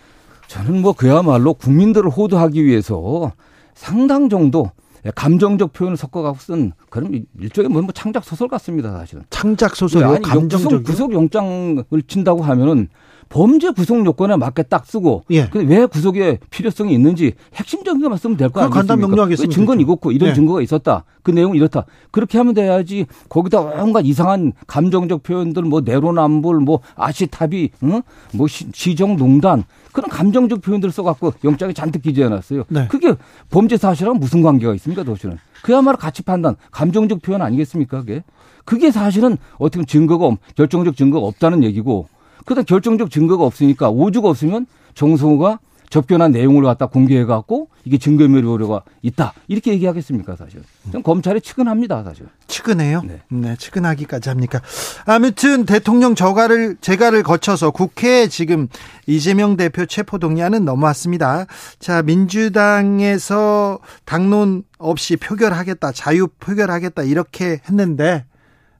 저는 0.48 0.82
뭐 0.82 0.92
그야말로 0.92 1.54
국민들을 1.54 2.10
호도하기 2.10 2.64
위해서 2.64 3.32
상당 3.80 4.28
정도 4.28 4.70
감정적 5.14 5.72
표현을 5.72 5.96
섞어가고 5.96 6.36
쓴 6.38 6.72
그런 6.90 7.24
일종의 7.40 7.70
뭐, 7.70 7.80
뭐 7.80 7.92
창작 7.92 8.22
소설 8.24 8.46
같습니다 8.48 8.92
사실은. 8.92 9.24
창작 9.30 9.74
소설이요? 9.74 10.12
네, 10.12 10.20
감정적 10.20 10.84
구속 10.84 11.14
영장을 11.14 11.82
친다고 12.06 12.42
하면은 12.42 12.88
범죄 13.30 13.70
구속 13.70 14.04
요건에 14.04 14.36
맞게 14.36 14.64
딱 14.64 14.84
쓰고 14.84 15.22
예. 15.30 15.46
근데 15.46 15.74
왜 15.74 15.86
구속의 15.86 16.40
필요성이 16.50 16.92
있는지 16.92 17.32
핵심적인 17.54 18.02
것만 18.02 18.18
쓰면 18.18 18.36
될 18.36 18.50
거 18.50 18.60
아니겠습니까? 18.60 18.78
간단 18.94 19.00
명료하겠습니다. 19.00 19.54
증거는 19.54 19.84
이렇고 19.84 20.10
이런 20.10 20.30
예. 20.30 20.34
증거가 20.34 20.60
있었다. 20.60 21.04
그 21.22 21.30
내용은 21.30 21.56
이렇다. 21.56 21.86
그렇게 22.10 22.38
하면 22.38 22.54
돼야지 22.54 23.06
거기다 23.28 23.60
온갖 23.60 24.04
이상한 24.04 24.52
감정적 24.66 25.22
표현들 25.22 25.62
뭐 25.62 25.80
내로남불 25.80 26.58
뭐 26.60 26.80
아시타비 26.96 27.70
응? 27.84 28.02
뭐 28.34 28.48
시, 28.48 28.96
정농단 28.96 29.62
그런 29.92 30.10
감정적 30.10 30.60
표현들을 30.60 30.90
써갖고 30.92 31.34
영장에 31.44 31.72
잔뜩 31.72 32.02
기재해놨어요. 32.02 32.64
네. 32.68 32.88
그게 32.88 33.14
범죄 33.48 33.76
사실하고 33.76 34.18
무슨 34.18 34.42
관계가 34.42 34.74
있습니까, 34.74 35.04
도시는? 35.04 35.38
그야말로 35.62 35.96
가치 35.98 36.22
판단, 36.22 36.56
감정적 36.72 37.22
표현 37.22 37.42
아니겠습니까, 37.42 38.00
그게? 38.00 38.24
그게 38.64 38.90
사실은 38.90 39.36
어떻게 39.58 39.76
보면 39.78 39.86
증거가, 39.86 40.36
결정적 40.56 40.96
증거가 40.96 41.26
없다는 41.26 41.62
얘기고 41.64 42.08
그다음 42.50 42.64
결정적 42.64 43.12
증거가 43.12 43.44
없으니까 43.44 43.90
오주가 43.90 44.28
없으면 44.28 44.66
정성호가 44.94 45.60
접견한 45.88 46.32
내용을 46.32 46.64
갖다 46.64 46.86
공개해 46.86 47.24
갖고 47.24 47.68
이게 47.84 47.96
증거인멸 47.96 48.44
우려가 48.44 48.82
있다 49.02 49.34
이렇게 49.46 49.72
얘기하겠습니까 49.72 50.34
사실? 50.34 50.62
좀 50.90 51.04
검찰이 51.04 51.40
측은합니다 51.40 52.02
사실. 52.02 52.26
측은해요? 52.48 53.02
네. 53.02 53.20
네, 53.28 53.54
측은하기까지 53.56 54.30
합니까? 54.30 54.60
아무튼 55.06 55.64
대통령 55.64 56.16
저가를 56.16 56.76
재가를 56.80 57.22
거쳐서 57.22 57.70
국회에 57.70 58.26
지금 58.26 58.66
이재명 59.06 59.56
대표 59.56 59.86
체포 59.86 60.18
동의안은 60.18 60.64
넘어왔습니다. 60.64 61.46
자 61.78 62.02
민주당에서 62.02 63.78
당론 64.04 64.64
없이 64.78 65.16
표결하겠다, 65.16 65.92
자유 65.92 66.26
표결하겠다 66.26 67.04
이렇게 67.04 67.60
했는데 67.68 68.24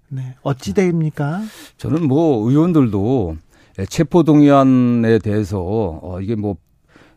네, 0.09 0.35
어찌 0.43 0.75
됩니까? 0.75 1.41
저는 1.77 2.09
뭐 2.09 2.49
의원들도 2.51 3.37
예, 3.37 3.50
체포 3.89 4.23
동의안에 4.23 5.19
대해서 5.19 5.61
어 5.61 6.21
이게 6.21 6.35
뭐 6.35 6.57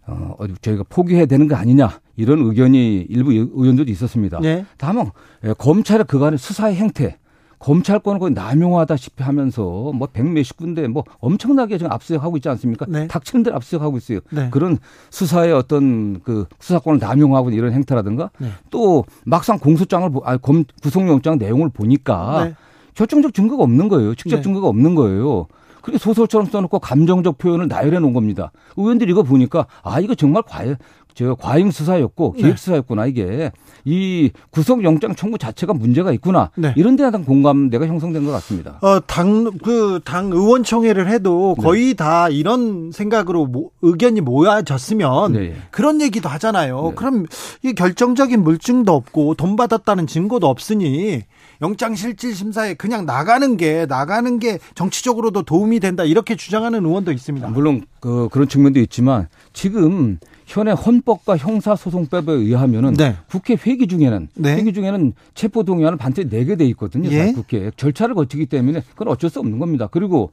어, 0.05 0.36
저희가 0.62 0.84
포기해야 0.89 1.25
되는 1.25 1.48
거 1.48 1.55
아니냐 1.55 2.00
이런 2.17 2.39
의견이 2.39 3.05
일부 3.10 3.32
의원들도 3.32 3.89
있었습니다. 3.91 4.39
네. 4.41 4.65
다만 4.77 5.12
예, 5.46 5.53
검찰의 5.58 6.05
그간의 6.05 6.38
수사의 6.38 6.75
행태, 6.75 7.17
검찰권을 7.60 8.20
거의 8.20 8.34
남용하다시피 8.34 9.24
하면서 9.24 9.63
뭐 9.63 10.08
백 10.12 10.27
몇십 10.27 10.58
군데 10.58 10.88
뭐 10.89 11.05
엄청나게 11.20 11.77
지금 11.77 11.91
압수수색하고 11.93 12.36
있지 12.38 12.50
않습니까? 12.50 12.86
네. 12.89 13.08
닥치는 13.08 13.43
대로 13.43 13.55
압수수색하고 13.55 13.96
있어요. 13.98 14.20
네. 14.32 14.50
그런 14.51 14.77
수사의 15.10 15.53
어떤 15.53 16.20
그 16.24 16.46
수사권을 16.60 17.00
남용하고 17.00 17.51
이런 17.51 17.72
행태라든가 17.72 18.29
네. 18.39 18.50
또 18.70 19.05
막상 19.25 19.58
공소장을 19.58 20.12
아, 20.25 20.36
검 20.38 20.65
구속영장 20.82 21.38
내용을 21.38 21.70
보니까 21.70 22.46
네. 22.46 22.55
결정적 22.96 23.34
증거가 23.34 23.63
없는 23.63 23.88
거예요. 23.88 24.13
직접 24.15 24.36
네. 24.36 24.41
증거가 24.41 24.67
없는 24.67 24.96
거예요. 24.96 25.48
그렇게 25.84 26.00
소설처럼 26.00 26.48
써놓고 26.48 26.80
감정적 26.80 27.38
표현을 27.38 27.68
나열해 27.68 28.00
놓은 28.00 28.13
겁니다. 28.13 28.52
의원들이 28.78 29.12
이거 29.12 29.22
보니까 29.22 29.68
아 29.84 30.00
이거 30.00 30.16
정말 30.16 30.42
과연 30.48 30.78
저 31.13 31.36
과잉 31.36 31.70
수사였고 31.70 32.34
기획 32.34 32.52
네. 32.52 32.56
수사였구나 32.56 33.06
이게 33.06 33.52
이 33.86 34.32
구속 34.50 34.84
영장 34.84 35.13
청구 35.13 35.38
자체가 35.38 35.74
문제가 35.74 36.12
있구나 36.13 36.50
네. 36.56 36.74
이런 36.75 36.96
데에 36.96 37.12
대한 37.12 37.25
공감대가 37.25 37.86
형성된 37.86 38.25
것 38.25 38.32
같습니다. 38.32 38.80
어당 38.82 39.52
그당 39.60 40.32
의원총회를 40.32 41.10
해도 41.10 41.56
네. 41.58 41.63
거의 41.63 41.86
네. 41.88 41.94
다 41.94 42.30
이런 42.30 42.92
생각으로 42.92 43.46
모, 43.46 43.72
의견이 43.82 44.22
모아졌으면 44.22 45.34
네. 45.34 45.56
그런 45.70 46.02
얘기도 46.02 46.30
하잖아요. 46.30 46.90
네. 46.90 46.96
그럼 46.96 47.25
이 47.62 47.74
결정적인 47.74 48.42
물증도 48.42 48.94
없고 48.94 49.36
돈 49.36 49.58
받았다는 49.58 50.08
증거도 50.08 50.48
없으니 50.48 51.24
영장실질심사에 51.62 52.76
그냥 52.76 53.06
나가는 53.06 53.58
게 53.58 53.86
나가는 53.86 54.40
게 54.40 54.60
정치적으로도 54.76 55.44
도움이 55.44 55.80
된다 55.80 56.04
이렇게 56.04 56.36
주장하는 56.36 56.86
의원도 56.86 57.12
있습니다. 57.12 57.48
물론 57.50 57.84
그 58.00 58.28
그런 58.32 58.48
측면도 58.48 58.80
있지만 58.82 59.28
지금 59.54 60.18
현행 60.46 60.76
헌법과 60.76 61.38
형사소송법에 61.38 62.32
의하면은 62.32 62.94
네. 62.94 63.16
국회 63.30 63.56
회기 63.56 63.88
중에는 63.88 64.28
네. 64.36 64.56
회기 64.56 64.74
중에는 64.74 65.14
체포 65.34 65.64
동의안을 65.64 65.98
반드시 65.98 66.30
내게 66.30 66.56
돼 66.56 66.66
있거든요. 66.68 67.10
예? 67.12 67.32
국회 67.34 67.72
절차를 67.76 68.16
거치기 68.16 68.48
때문에 68.48 68.82
그건 68.92 69.08
어쩔 69.08 69.30
수 69.30 69.40
없는 69.40 69.60
겁니다. 69.60 69.88
그리고 69.90 70.32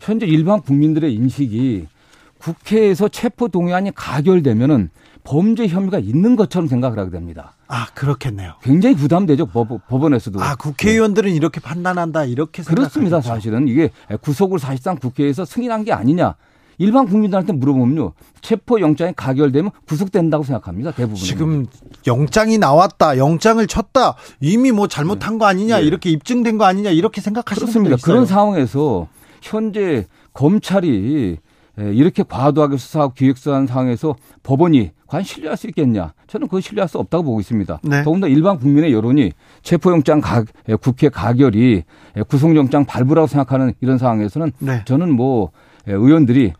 현재 0.00 0.26
일반 0.26 0.60
국민들의 0.60 1.14
인식이 1.14 1.86
국회에서 2.38 3.08
체포 3.08 3.48
동의안이 3.48 3.92
가결되면은 3.94 4.90
범죄 5.24 5.66
혐의가 5.68 5.98
있는 5.98 6.36
것처럼 6.36 6.66
생각을 6.68 6.98
하게 6.98 7.10
됩니다. 7.10 7.54
아, 7.68 7.86
그렇겠네요. 7.94 8.54
굉장히 8.62 8.96
부담되죠. 8.96 9.46
법, 9.46 9.68
원에서도 9.88 10.42
아, 10.42 10.56
국회의원들은 10.56 11.30
네. 11.30 11.36
이렇게 11.36 11.60
판단한다. 11.60 12.24
이렇게 12.24 12.62
그렇습니다. 12.62 13.20
사실은 13.20 13.68
이게 13.68 13.90
구속을 14.20 14.58
사실상 14.58 14.96
국회에서 14.96 15.44
승인한 15.44 15.84
게 15.84 15.92
아니냐. 15.92 16.34
일반 16.78 17.06
국민들한테 17.06 17.52
물어보면요. 17.52 18.12
체포 18.40 18.80
영장이 18.80 19.12
가결되면 19.14 19.70
구속된다고 19.86 20.42
생각합니다. 20.42 20.90
대부분. 20.90 21.16
지금 21.16 21.66
영장이 22.06 22.58
나왔다. 22.58 23.18
영장을 23.18 23.64
쳤다. 23.66 24.16
이미 24.40 24.72
뭐 24.72 24.88
잘못한 24.88 25.38
거 25.38 25.46
아니냐. 25.46 25.78
네. 25.78 25.84
이렇게 25.84 26.10
입증된 26.10 26.58
거 26.58 26.64
아니냐. 26.64 26.90
이렇게 26.90 27.20
생각하시는 27.20 27.72
분들 27.72 27.92
있어요. 27.92 28.12
그런 28.12 28.26
상황에서 28.26 29.06
현재 29.40 30.06
검찰이 30.32 31.38
이렇게 31.78 32.22
과도하게 32.22 32.76
수사하고 32.76 33.14
기획수사한 33.14 33.66
상황에서 33.66 34.16
법원이 34.42 34.90
과연 35.12 35.24
신뢰할 35.24 35.58
수 35.58 35.66
있겠냐? 35.66 36.14
저는 36.26 36.46
그거 36.46 36.58
신뢰할 36.62 36.88
수 36.88 36.96
없다고 36.96 37.22
보고 37.24 37.40
있습니다. 37.40 37.80
네. 37.82 38.02
더군다나 38.02 38.32
일반 38.32 38.58
국민의 38.58 38.94
여론이 38.94 39.32
체포영장 39.62 40.22
가, 40.22 40.42
국회 40.80 41.10
가결이 41.10 41.82
구속영장 42.28 42.86
발부라고 42.86 43.26
생각하는 43.26 43.74
이런 43.82 43.98
상황에서는 43.98 44.52
네. 44.60 44.82
저는 44.86 45.14
뭐 45.14 45.50
의원들이 45.86 46.54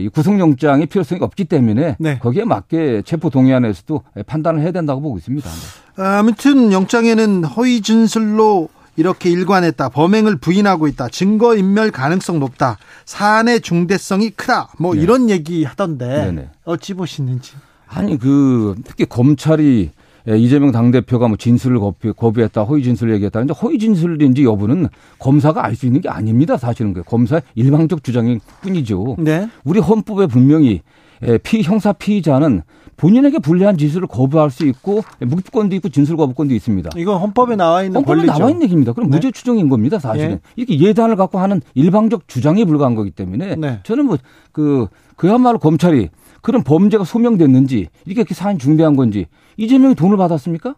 이 0.00 0.08
구속영장의 0.12 0.84
필요성이 0.88 1.22
없기 1.22 1.46
때문에 1.46 1.96
네. 1.98 2.18
거기에 2.18 2.44
맞게 2.44 3.04
체포 3.06 3.30
동의안에서도 3.30 4.02
판단을 4.26 4.60
해야 4.60 4.70
된다고 4.70 5.00
보고 5.00 5.16
있습니다. 5.16 5.48
아무튼 5.96 6.72
영장에는 6.72 7.44
허위 7.44 7.80
진술로 7.80 8.68
이렇게 8.96 9.30
일관했다. 9.30 9.88
범행을 9.88 10.36
부인하고 10.36 10.88
있다. 10.88 11.08
증거 11.08 11.56
인멸 11.56 11.90
가능성 11.90 12.38
높다. 12.38 12.76
사안의 13.06 13.62
중대성이 13.62 14.28
크다. 14.28 14.72
뭐 14.78 14.94
네. 14.94 15.00
이런 15.00 15.30
얘기 15.30 15.64
하던데 15.64 16.06
네네. 16.06 16.50
어찌 16.64 16.92
보시는지. 16.92 17.54
아니 17.94 18.18
그 18.18 18.74
특히 18.84 19.04
검찰이 19.04 19.90
이재명 20.26 20.72
당대표가 20.72 21.28
뭐 21.28 21.36
진술을 21.36 21.78
거부, 22.16 22.40
했다 22.40 22.62
허위 22.62 22.82
진술을 22.82 23.12
얘기했다. 23.14 23.40
근데 23.40 23.54
허위 23.54 23.78
진술인지 23.78 24.44
여부는 24.44 24.88
검사가 25.18 25.64
알 25.64 25.76
수 25.76 25.86
있는 25.86 26.00
게 26.00 26.08
아닙니다. 26.08 26.56
사실은 26.56 26.94
그 26.94 27.02
검사의 27.02 27.42
일방적 27.54 28.02
주장일 28.02 28.40
뿐이죠. 28.62 29.16
네. 29.18 29.48
우리 29.64 29.80
헌법에 29.80 30.26
분명히 30.26 30.80
피 31.42 31.62
형사 31.62 31.92
피의자는 31.92 32.62
본인에게 32.96 33.40
불리한 33.40 33.76
지수를 33.76 34.06
거부할 34.06 34.50
수 34.50 34.64
있고 34.66 35.02
묵비권도 35.20 35.74
있고 35.76 35.88
진술 35.88 36.16
거부권도 36.16 36.54
있습니다. 36.54 36.90
이건 36.96 37.18
헌법에 37.20 37.56
나와 37.56 37.82
있는 37.82 37.96
헌법에 37.96 38.18
권리죠. 38.18 38.38
나와 38.38 38.50
있는 38.50 38.62
얘기입니다. 38.64 38.92
그럼 38.92 39.10
네. 39.10 39.16
무죄 39.16 39.30
추정인 39.32 39.68
겁니다, 39.68 39.98
사실은. 39.98 40.30
예. 40.32 40.40
이렇게 40.56 40.78
예단을 40.78 41.16
갖고 41.16 41.38
하는 41.38 41.60
일방적 41.74 42.28
주장에 42.28 42.64
불과한 42.64 42.94
거기 42.94 43.10
때문에 43.10 43.56
네. 43.56 43.80
저는 43.82 44.06
뭐 44.06 44.16
그 44.52 44.86
그야말로 45.16 45.58
검찰이 45.58 46.08
그런 46.44 46.62
범죄가 46.62 47.04
소명됐는지 47.04 47.88
이렇게 48.04 48.34
사안이 48.34 48.58
중대한 48.58 48.96
건지 48.96 49.26
이재명이 49.56 49.94
돈을 49.94 50.18
받았습니까? 50.18 50.74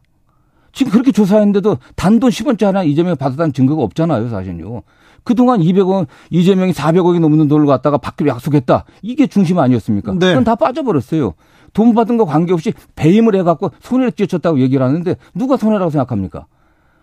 지금 0.73 0.93
그렇게 0.93 1.11
조사했는데도 1.11 1.79
단돈 1.97 2.31
10원짜리 2.31 2.67
하나 2.67 2.85
이재명이 2.85 3.17
받았다는 3.17 3.53
증거가 3.53 3.83
없잖아요, 3.83 4.29
사실은요. 4.29 4.83
그동안 5.25 5.59
200원, 5.59 6.07
이재명이 6.31 6.71
400억이 6.71 7.19
넘는 7.19 7.49
돈을 7.49 7.67
갖다가 7.67 7.99
받기로 7.99 8.31
약속했다. 8.31 8.85
이게 9.03 9.27
중심 9.27 9.59
아니었습니까? 9.59 10.13
네. 10.13 10.29
그건 10.29 10.45
다 10.45 10.55
빠져버렸어요. 10.55 11.35
돈 11.73 11.95
받은 11.95 12.17
거 12.17 12.27
관계없이 12.27 12.73
배임을 12.95 13.35
해갖고 13.35 13.73
손해를 13.81 14.13
끼쳤다고 14.13 14.61
얘기를 14.61 14.87
하는데 14.87 15.17
누가 15.35 15.57
손해라고 15.57 15.91
생각합니까? 15.91 16.47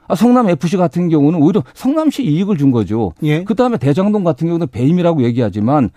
아, 0.08 0.16
성남 0.16 0.50
FC 0.50 0.78
같은 0.78 1.10
경우는 1.10 1.42
오히려 1.42 1.64
성남시 1.74 2.24
이익을 2.24 2.58
준 2.58 2.72
거죠. 2.72 3.12
예. 3.24 3.44
그 3.44 3.56
다음에 3.56 3.78
대장동 3.78 4.24
같은 4.24 4.48
경우는 4.48 4.68
배임이라고 4.68 5.24
얘기하지만 5.24 5.90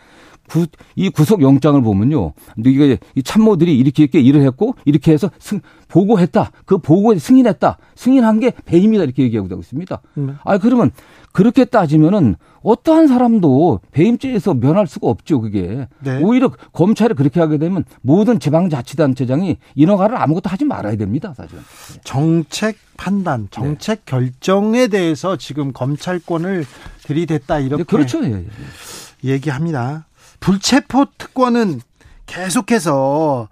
구, 0.48 0.66
이 0.94 1.08
구속 1.10 1.42
영장을 1.42 1.80
보면요. 1.82 2.32
이게 2.64 2.98
이 3.14 3.22
참모들이 3.22 3.76
이렇게 3.76 4.04
이렇게 4.04 4.20
일을 4.20 4.42
했고 4.42 4.74
이렇게 4.84 5.12
해서 5.12 5.30
승, 5.38 5.60
보고했다. 5.88 6.50
그 6.64 6.78
보고에 6.78 7.18
승인했다. 7.18 7.78
승인한 7.94 8.40
게 8.40 8.52
배임이다 8.64 9.04
이렇게 9.04 9.22
얘기하고 9.24 9.48
있습니다. 9.58 10.00
음. 10.18 10.38
아 10.44 10.58
그러면 10.58 10.90
그렇게 11.32 11.64
따지면은 11.64 12.36
어떠한 12.62 13.06
사람도 13.06 13.80
배임죄에서 13.92 14.54
면할 14.54 14.86
수가 14.86 15.08
없죠. 15.08 15.40
그게 15.40 15.86
네. 16.00 16.20
오히려 16.22 16.50
검찰이 16.72 17.14
그렇게 17.14 17.40
하게 17.40 17.58
되면 17.58 17.84
모든 18.02 18.40
지방자치단체장이 18.40 19.58
인허가를 19.74 20.16
아무것도 20.16 20.48
하지 20.50 20.64
말아야 20.64 20.96
됩니다. 20.96 21.34
사실. 21.36 21.58
정책 22.04 22.76
판단, 22.96 23.48
정책 23.50 23.98
네. 23.98 24.02
결정에 24.06 24.88
대해서 24.88 25.36
지금 25.36 25.72
검찰권을 25.72 26.64
들이댔다 27.04 27.60
이렇게. 27.60 27.84
네, 27.84 27.86
그렇죠. 27.86 28.24
예, 28.24 28.32
예. 28.32 29.32
얘기합니다. 29.32 30.05
불체포 30.40 31.06
특권은 31.18 31.80
계속해서 32.26 33.48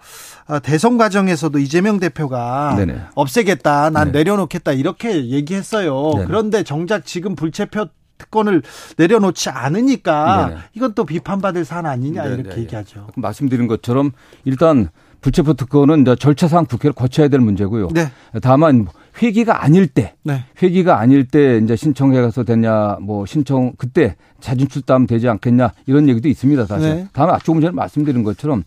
어, 0.46 0.60
대선 0.60 0.98
과정에서도 0.98 1.58
이재명 1.58 1.98
대표가 2.00 2.74
네네. 2.76 3.00
없애겠다, 3.14 3.90
난 3.90 4.12
네. 4.12 4.18
내려놓겠다 4.18 4.72
이렇게 4.72 5.26
얘기했어요. 5.30 6.12
네네. 6.14 6.26
그런데 6.26 6.62
정작 6.62 7.06
지금 7.06 7.34
불체포 7.34 7.86
특권을 8.18 8.62
내려놓지 8.96 9.50
않으니까 9.50 10.48
네네. 10.48 10.60
이건 10.74 10.94
또 10.94 11.04
비판받을 11.04 11.64
사안 11.64 11.86
아니냐 11.86 12.24
이렇게 12.26 12.60
얘기하죠. 12.60 13.08
말씀드린 13.16 13.66
것처럼 13.66 14.12
일단 14.44 14.88
불체포 15.20 15.54
특권은 15.54 16.04
절차상 16.18 16.66
국회를 16.66 16.92
거쳐야 16.92 17.28
될 17.28 17.40
문제고요. 17.40 17.88
네. 17.92 18.12
다만 18.42 18.86
회기가 19.22 19.62
아닐 19.62 19.86
때, 19.86 20.14
네. 20.24 20.44
회기가 20.62 20.98
아닐 20.98 21.26
때 21.26 21.58
이제 21.58 21.76
신청해 21.76 22.20
가서 22.20 22.42
되냐, 22.44 22.98
뭐 23.00 23.26
신청 23.26 23.72
그때 23.78 24.16
자진 24.40 24.68
출두하면 24.68 25.06
되지 25.06 25.28
않겠냐 25.28 25.72
이런 25.86 26.08
얘기도 26.08 26.28
있습니다. 26.28 26.66
사실. 26.66 26.88
네. 26.88 27.08
다음에 27.12 27.32
조금 27.44 27.60
전에 27.60 27.70
말씀드린 27.72 28.24
것처럼 28.24 28.64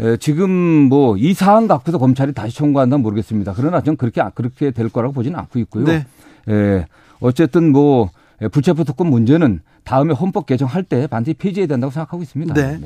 에, 0.00 0.16
지금 0.18 0.50
뭐 0.50 1.16
이 1.18 1.34
사안 1.34 1.66
갖고서 1.68 1.98
검찰이 1.98 2.32
다시 2.32 2.56
청구한다면 2.56 3.02
모르겠습니다. 3.02 3.52
그러나 3.56 3.80
저는 3.80 3.96
그렇게 3.96 4.22
그렇게 4.34 4.70
될 4.70 4.88
거라고 4.88 5.12
보지는 5.12 5.38
않고 5.38 5.58
있고요. 5.60 5.84
네. 5.84 6.06
에, 6.48 6.86
어쨌든 7.20 7.72
뭐 7.72 8.10
불체포 8.52 8.84
특권 8.84 9.08
문제는 9.08 9.60
다음에 9.84 10.14
헌법 10.14 10.46
개정할 10.46 10.82
때 10.82 11.06
반드시 11.06 11.34
폐지해야 11.34 11.66
된다고 11.66 11.90
생각하고 11.90 12.22
있습니다. 12.22 12.54
네. 12.54 12.80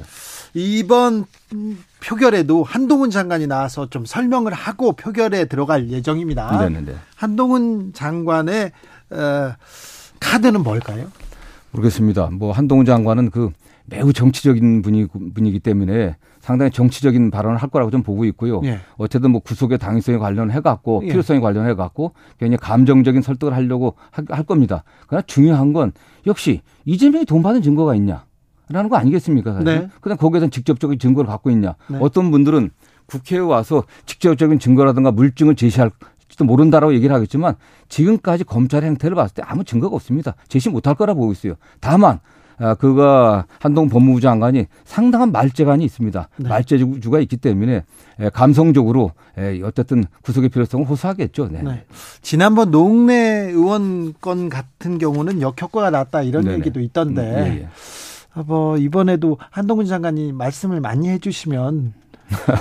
네. 0.53 0.61
이번 0.61 1.25
표결에도 2.05 2.65
한동훈 2.65 3.11
장관이 3.11 3.47
나와서 3.47 3.89
좀 3.91 4.05
설명을 4.05 4.53
하고 4.53 4.93
표결에 4.93 5.47
들어갈 5.47 5.91
예정입니다. 5.91 6.59
네네네. 6.59 6.81
네, 6.81 6.93
네. 6.93 6.99
한동훈 7.17 7.93
장관의 7.93 8.73
어, 9.11 9.53
카드는 10.21 10.63
뭘까요? 10.63 11.07
모르겠습니다. 11.73 12.31
뭐 12.33 12.53
한동훈 12.53 12.87
장관은 12.87 13.31
그 13.31 13.51
매우 13.87 14.13
정치적인 14.13 14.83
분이, 14.83 15.07
분이기 15.35 15.61
때문에 15.61 16.17
상당히 16.41 16.71
정치적인 16.71 17.31
발언을 17.31 17.57
할 17.59 17.71
거라고 17.71 17.91
좀 17.91 18.03
보고 18.03 18.25
있고요. 18.27 18.61
예. 18.65 18.81
어쨌든 18.97 19.31
뭐 19.31 19.41
구속의 19.41 19.79
당위성에 19.79 20.19
관련해 20.19 20.61
갖고 20.61 21.03
예. 21.05 21.09
필요성에 21.09 21.41
관련해 21.41 21.75
갖고 21.75 22.13
굉장히 22.39 22.59
감정적인 22.59 23.23
설득을 23.23 23.55
하려고 23.55 23.95
할 24.11 24.45
겁니다. 24.45 24.85
그러나 25.07 25.23
중요한 25.27 25.73
건 25.73 25.93
역시 26.27 26.61
이재명이 26.85 27.25
돈 27.25 27.43
받은 27.43 27.63
증거가 27.63 27.95
있냐. 27.95 28.25
라는 28.71 28.91
거 28.91 28.97
아니겠습니까? 28.97 29.53
사실. 29.53 29.65
네. 29.65 29.89
그다음 30.01 30.19
거기에서 30.19 30.49
직접적인 30.49 30.99
증거를 30.99 31.29
갖고 31.29 31.51
있냐. 31.51 31.75
네. 31.89 31.99
어떤 32.01 32.31
분들은 32.31 32.71
국회에 33.07 33.39
와서 33.39 33.85
직접적인 34.07 34.59
증거라든가 34.59 35.11
물증을 35.11 35.57
제시할 35.57 35.91
지도 36.29 36.45
모른다라고 36.45 36.93
얘기를 36.95 37.15
하겠지만 37.15 37.55
지금까지 37.89 38.45
검찰 38.45 38.85
행태를 38.85 39.15
봤을 39.15 39.35
때 39.35 39.43
아무 39.47 39.65
증거가 39.65 39.97
없습니다. 39.97 40.35
제시 40.49 40.69
못할 40.69 40.95
거라 40.95 41.15
보고 41.15 41.33
있어요. 41.33 41.55
다만 41.81 42.21
아, 42.61 42.75
그가 42.75 43.47
한동 43.61 43.89
법무부 43.89 44.21
장관이 44.21 44.67
상당한 44.85 45.31
말재간이 45.31 45.85
있습니다. 45.85 46.29
네. 46.39 46.49
말재주가 46.49 47.21
있기 47.21 47.37
때문에 47.37 47.85
감성적으로 48.33 49.13
어쨌든 49.63 50.05
구속의 50.23 50.49
필요성을 50.49 50.85
호소하겠죠. 50.87 51.49
네. 51.53 51.63
네. 51.63 51.85
지난번 52.21 52.73
노웅래 52.73 53.15
의원 53.53 54.13
건 54.21 54.49
같은 54.49 54.99
경우는 54.99 55.41
역효과가 55.41 55.91
났다 55.91 56.23
이런 56.23 56.45
네네. 56.45 56.59
얘기도 56.59 56.81
있던데 56.81 57.23
음, 57.23 57.39
예, 57.39 57.61
예. 57.61 57.65
아, 57.65 57.69
뭐 58.47 58.77
이번에도 58.77 59.39
한동훈 59.51 59.87
장관이 59.87 60.33
말씀을 60.33 60.81
많이 60.81 61.09
해주시면 61.09 61.95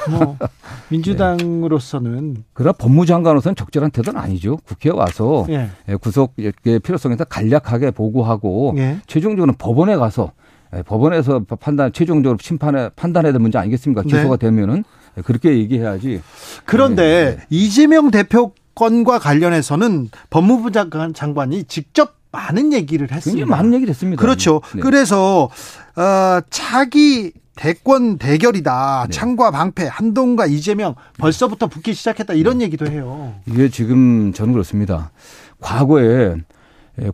뭐 0.10 0.38
민주당으로서는 0.90 2.44
그러나 2.54 2.74
법무장관으로서는 2.74 3.56
적절한 3.56 3.92
태도는 3.92 4.20
아니죠. 4.20 4.58
국회에 4.58 4.92
와서 4.92 5.46
예. 5.50 5.70
예 5.90 5.96
구속의 5.96 6.80
필요성에 6.84 7.16
서 7.18 7.26
간략하게 7.26 7.92
보고하고 7.92 8.76
예. 8.78 9.00
최종적으로 9.08 9.54
법원에 9.58 9.96
가서 9.98 10.32
예, 10.76 10.84
법원에서 10.84 11.42
판단 11.60 11.92
최종적으로 11.92 12.38
심판에 12.42 12.90
판단해야 12.96 13.32
될 13.32 13.42
문제 13.42 13.58
아니겠습니까? 13.58 14.04
네. 14.04 14.10
기소가 14.10 14.38
네. 14.38 14.48
되면은 14.48 14.84
그렇게 15.24 15.58
얘기해야지. 15.58 16.22
그런데 16.66 17.38
네. 17.38 17.46
이재명 17.50 18.12
대표 18.12 18.54
건과 18.76 19.18
관련해서는 19.18 20.10
법무부 20.30 20.72
장관이 20.72 21.64
직접 21.64 22.17
많은 22.32 22.74
얘기를 22.74 23.12
했습니다. 23.12 23.46
굉장히 23.46 23.50
많은 23.50 23.74
얘기를 23.74 23.90
했습니다. 23.90 24.22
그렇죠. 24.22 24.62
네. 24.76 24.82
그래서 24.82 25.50
어, 25.96 26.40
차기 26.50 27.32
대권 27.56 28.18
대결이다. 28.18 29.08
네. 29.10 29.12
창과 29.12 29.52
방패, 29.52 29.88
한동과 29.88 30.46
이재명 30.46 30.96
벌써부터 31.18 31.68
붙기 31.68 31.94
시작했다. 31.94 32.34
이런 32.34 32.60
네. 32.60 32.66
얘기도 32.66 32.88
해요. 32.88 33.34
이게 33.48 33.70
지금 33.70 34.32
저는 34.34 34.54
그렇습니다. 34.54 35.12
과거에 35.60 36.36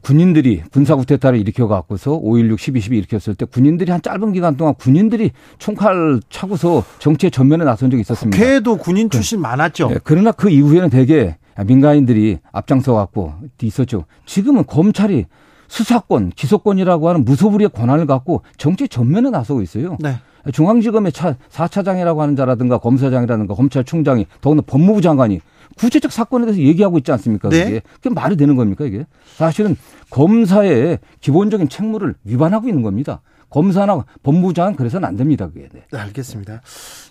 군인들이 0.02 0.63
군사구태타를 0.71 1.39
일으켜 1.39 1.67
갖고서 1.67 2.12
5.16, 2.12 2.58
12, 2.58 2.80
12 2.80 2.97
일으켰을 2.99 3.36
때 3.36 3.45
군인들이 3.45 3.91
한 3.91 4.02
짧은 4.02 4.32
기간 4.32 4.56
동안 4.56 4.76
군인들이 4.76 5.32
총칼 5.58 6.21
차고서 6.30 6.86
정치의 6.99 7.32
전면에 7.32 7.65
나선 7.65 7.89
적이 7.89 8.02
있었습니다. 8.02 8.38
국회에도 8.38 8.78
군인 8.78 9.10
출신 9.10 9.39
네. 9.39 9.43
많았죠. 9.43 9.89
네. 9.89 9.95
그러나 10.04 10.32
그 10.32 10.49
이후에는 10.49 10.89
대개 10.89 11.36
민간인들이 11.66 12.39
앞장서 12.52 12.94
갖고 12.94 13.34
있었죠. 13.62 14.06
지금은 14.26 14.66
검찰이 14.66 15.26
수사권, 15.68 16.30
기소권이라고 16.32 17.10
하는 17.10 17.26
무소불위의 17.26 17.70
권한을 17.70 18.06
갖고 18.06 18.44
정치 18.58 18.88
전면에 18.88 19.30
나서고 19.30 19.62
있어요. 19.62 19.98
네. 20.00 20.18
중앙지검의 20.52 21.12
차, 21.13 21.36
4차장이라고 21.52 22.18
하는 22.18 22.36
자라든가 22.36 22.78
검사장이라든가 22.78 23.56
검찰총장이 23.56 24.28
더구나 24.42 24.62
법무부 24.66 25.02
장관이 25.02 25.39
구체적 25.78 26.12
사건에 26.12 26.46
대해서 26.46 26.62
얘기하고 26.62 26.98
있지 27.00 27.12
않습니까? 27.13 27.50
네. 27.50 27.63
그게 27.63 27.82
그게 27.94 28.10
말이 28.10 28.36
되는 28.36 28.56
겁니까 28.56 28.86
이게? 28.86 29.06
사실은 29.36 29.76
검사의 30.10 31.00
기본적인 31.22 31.70
책무를 31.70 32.16
위반하고 32.24 32.68
있는 32.68 32.84
겁니다. 32.84 33.22
검사나 33.50 34.04
법무부장은 34.24 34.76
그래서는 34.76 35.08
안 35.08 35.16
됩니다. 35.16 35.48
그게. 35.48 35.70
네. 35.72 35.84
네, 35.92 36.00
알겠습니다. 36.00 36.62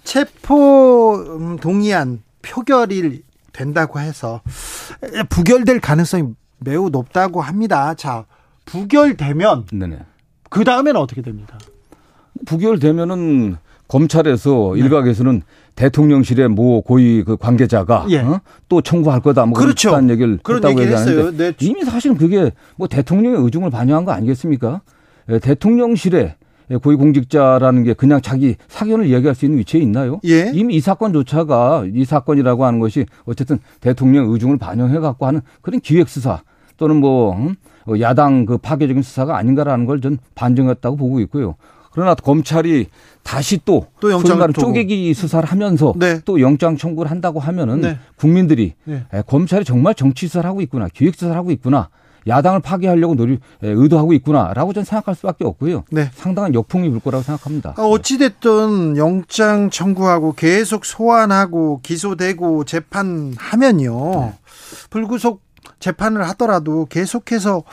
체포 0.05 1.15
음, 1.17 1.57
동의안 1.57 2.23
표결일 2.43 3.23
된다고 3.53 4.01
해서 4.01 4.41
부결될 5.29 5.81
가능성이 5.81 6.31
매우 6.59 6.91
높다고 6.91 7.41
합니다. 7.41 7.95
자, 7.95 8.25
부결되면. 8.65 9.67
그 10.51 10.65
다음에는 10.65 11.01
어떻게 11.01 11.23
됩니다? 11.23 11.59
부결되면은 12.47 13.57
검찰에서 13.89 14.73
네. 14.75 14.81
일각에서는 14.81 15.43
대통령실의 15.75 16.49
모 16.49 16.81
고위 16.81 17.23
그 17.25 17.37
관계자가 17.37 18.07
예. 18.09 18.19
어? 18.21 18.41
또 18.69 18.81
청구할 18.81 19.21
거다 19.21 19.47
뭐 19.47 19.59
그렇죠. 19.59 19.91
그런 19.91 20.09
얘기를 20.11 20.39
그런 20.43 20.59
했다고 20.65 20.83
얘기하는데 20.83 21.37
네. 21.37 21.53
이미 21.61 21.85
사실은 21.85 22.17
그게 22.17 22.53
뭐 22.77 22.89
대통령의 22.89 23.43
의중을 23.43 23.71
반영한 23.71 24.05
거 24.05 24.13
아니겠습니까? 24.13 24.81
예, 25.29 25.39
대통령실의 25.39 26.37
고위공직자라는 26.79 27.85
게 27.85 27.95
그냥 27.95 28.21
자기 28.21 28.57
사견을 28.69 29.11
얘기할 29.11 29.35
수 29.35 29.45
있는 29.45 29.59
위치에 29.59 29.81
있나요? 29.81 30.21
예. 30.25 30.51
이미 30.55 30.75
이 30.77 30.81
사건조차가 30.81 31.87
이 31.95 32.05
사건이라고 32.05 32.65
하는 32.65 32.79
것이 32.79 33.07
어쨌든 33.25 33.59
대통령 33.81 34.31
의중을 34.31 34.59
반영해 34.59 34.99
갖고 34.99 35.27
하는 35.27 35.41
그런 35.61 35.81
기획 35.81 36.09
수사 36.09 36.43
또는 36.77 36.97
뭐 36.97 37.37
음? 37.37 37.55
야당 38.01 38.47
그 38.47 38.59
파괴적인 38.59 39.03
수사가 39.03 39.37
아닌가라는 39.37 39.87
걸 39.87 40.01
전 40.01 40.19
반증했다고 40.35 40.97
보고 40.97 41.21
있고요. 41.21 41.57
그러나 41.93 42.15
검찰이 42.15 42.87
다시 43.23 43.61
또, 43.65 43.87
또 44.01 44.11
영장 44.11 44.39
쪼개기 44.53 45.13
수사를 45.15 45.47
하면서 45.49 45.93
네. 45.97 46.21
또 46.25 46.41
영장 46.41 46.77
청구를 46.77 47.11
한다고 47.11 47.39
하면은 47.39 47.83
네. 47.83 47.99
국민들이 48.17 48.73
네. 48.85 49.05
에, 49.13 49.23
검찰이 49.27 49.65
정말 49.65 49.95
정치 49.95 50.27
수사를 50.27 50.49
하고 50.49 50.61
있구나, 50.63 50.89
기획 50.93 51.15
수사를 51.15 51.37
하고 51.37 51.51
있구나. 51.51 51.89
야당을 52.27 52.61
파괴하려고 52.61 53.15
노리 53.15 53.39
의도하고 53.63 54.13
있구나라고 54.13 54.73
저는 54.73 54.85
생각할 54.85 55.15
수밖에 55.15 55.45
없고요. 55.45 55.85
네. 55.91 56.11
상당한 56.15 56.55
역풍이 56.55 56.89
불 56.91 57.01
거라고 57.01 57.23
생각합니다. 57.23 57.75
아, 57.77 57.83
어찌 57.83 58.19
됐든 58.19 58.97
영장 58.97 59.71
청구하고 59.71 60.35
계속 60.35 60.85
소환하고 60.85 61.81
기소되고 61.83 62.65
재판하면요. 62.65 64.11
네. 64.21 64.35
불구속 64.91 65.43
재판을 65.79 66.29
하더라도 66.31 66.87
계속해서 66.87 67.65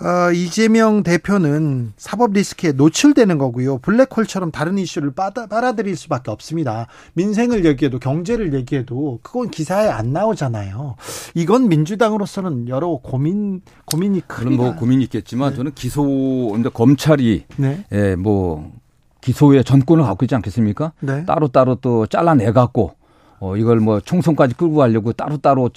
어, 0.00 0.30
이재명 0.32 1.02
대표는 1.02 1.92
사법 1.96 2.32
리스크에 2.32 2.72
노출되는 2.72 3.36
거고요. 3.36 3.78
블랙홀처럼 3.78 4.52
다른 4.52 4.78
이슈를 4.78 5.12
빨아, 5.12 5.46
빨아들일 5.48 5.96
수밖에 5.96 6.30
없습니다. 6.30 6.86
민생을 7.14 7.64
얘기해도 7.64 7.98
경제를 7.98 8.54
얘기해도 8.54 9.18
그건 9.22 9.50
기사에 9.50 9.88
안 9.88 10.12
나오잖아요. 10.12 10.94
이건 11.34 11.68
민주당으로서는 11.68 12.68
여러 12.68 13.00
고민 13.02 13.60
고민이 13.86 14.22
크다. 14.26 14.50
뭐 14.50 14.76
고민이 14.76 15.02
있겠지만 15.04 15.50
네. 15.50 15.56
저는 15.56 15.72
기소 15.74 16.50
근데 16.52 16.68
검찰이 16.68 17.44
네. 17.56 17.84
예, 17.92 18.14
뭐 18.14 18.72
기소의 19.20 19.64
전권을 19.64 20.04
갖고 20.04 20.24
있지 20.24 20.34
않겠습니까? 20.36 20.92
네. 21.00 21.24
따로 21.24 21.48
따로 21.48 21.74
또 21.74 22.06
잘라내 22.06 22.52
갖고 22.52 22.97
어, 23.40 23.56
이걸 23.56 23.80
뭐 23.80 24.00
총선까지 24.00 24.54
끌고 24.54 24.76
가려고 24.76 25.12
따로 25.12 25.38
따로 25.38 25.70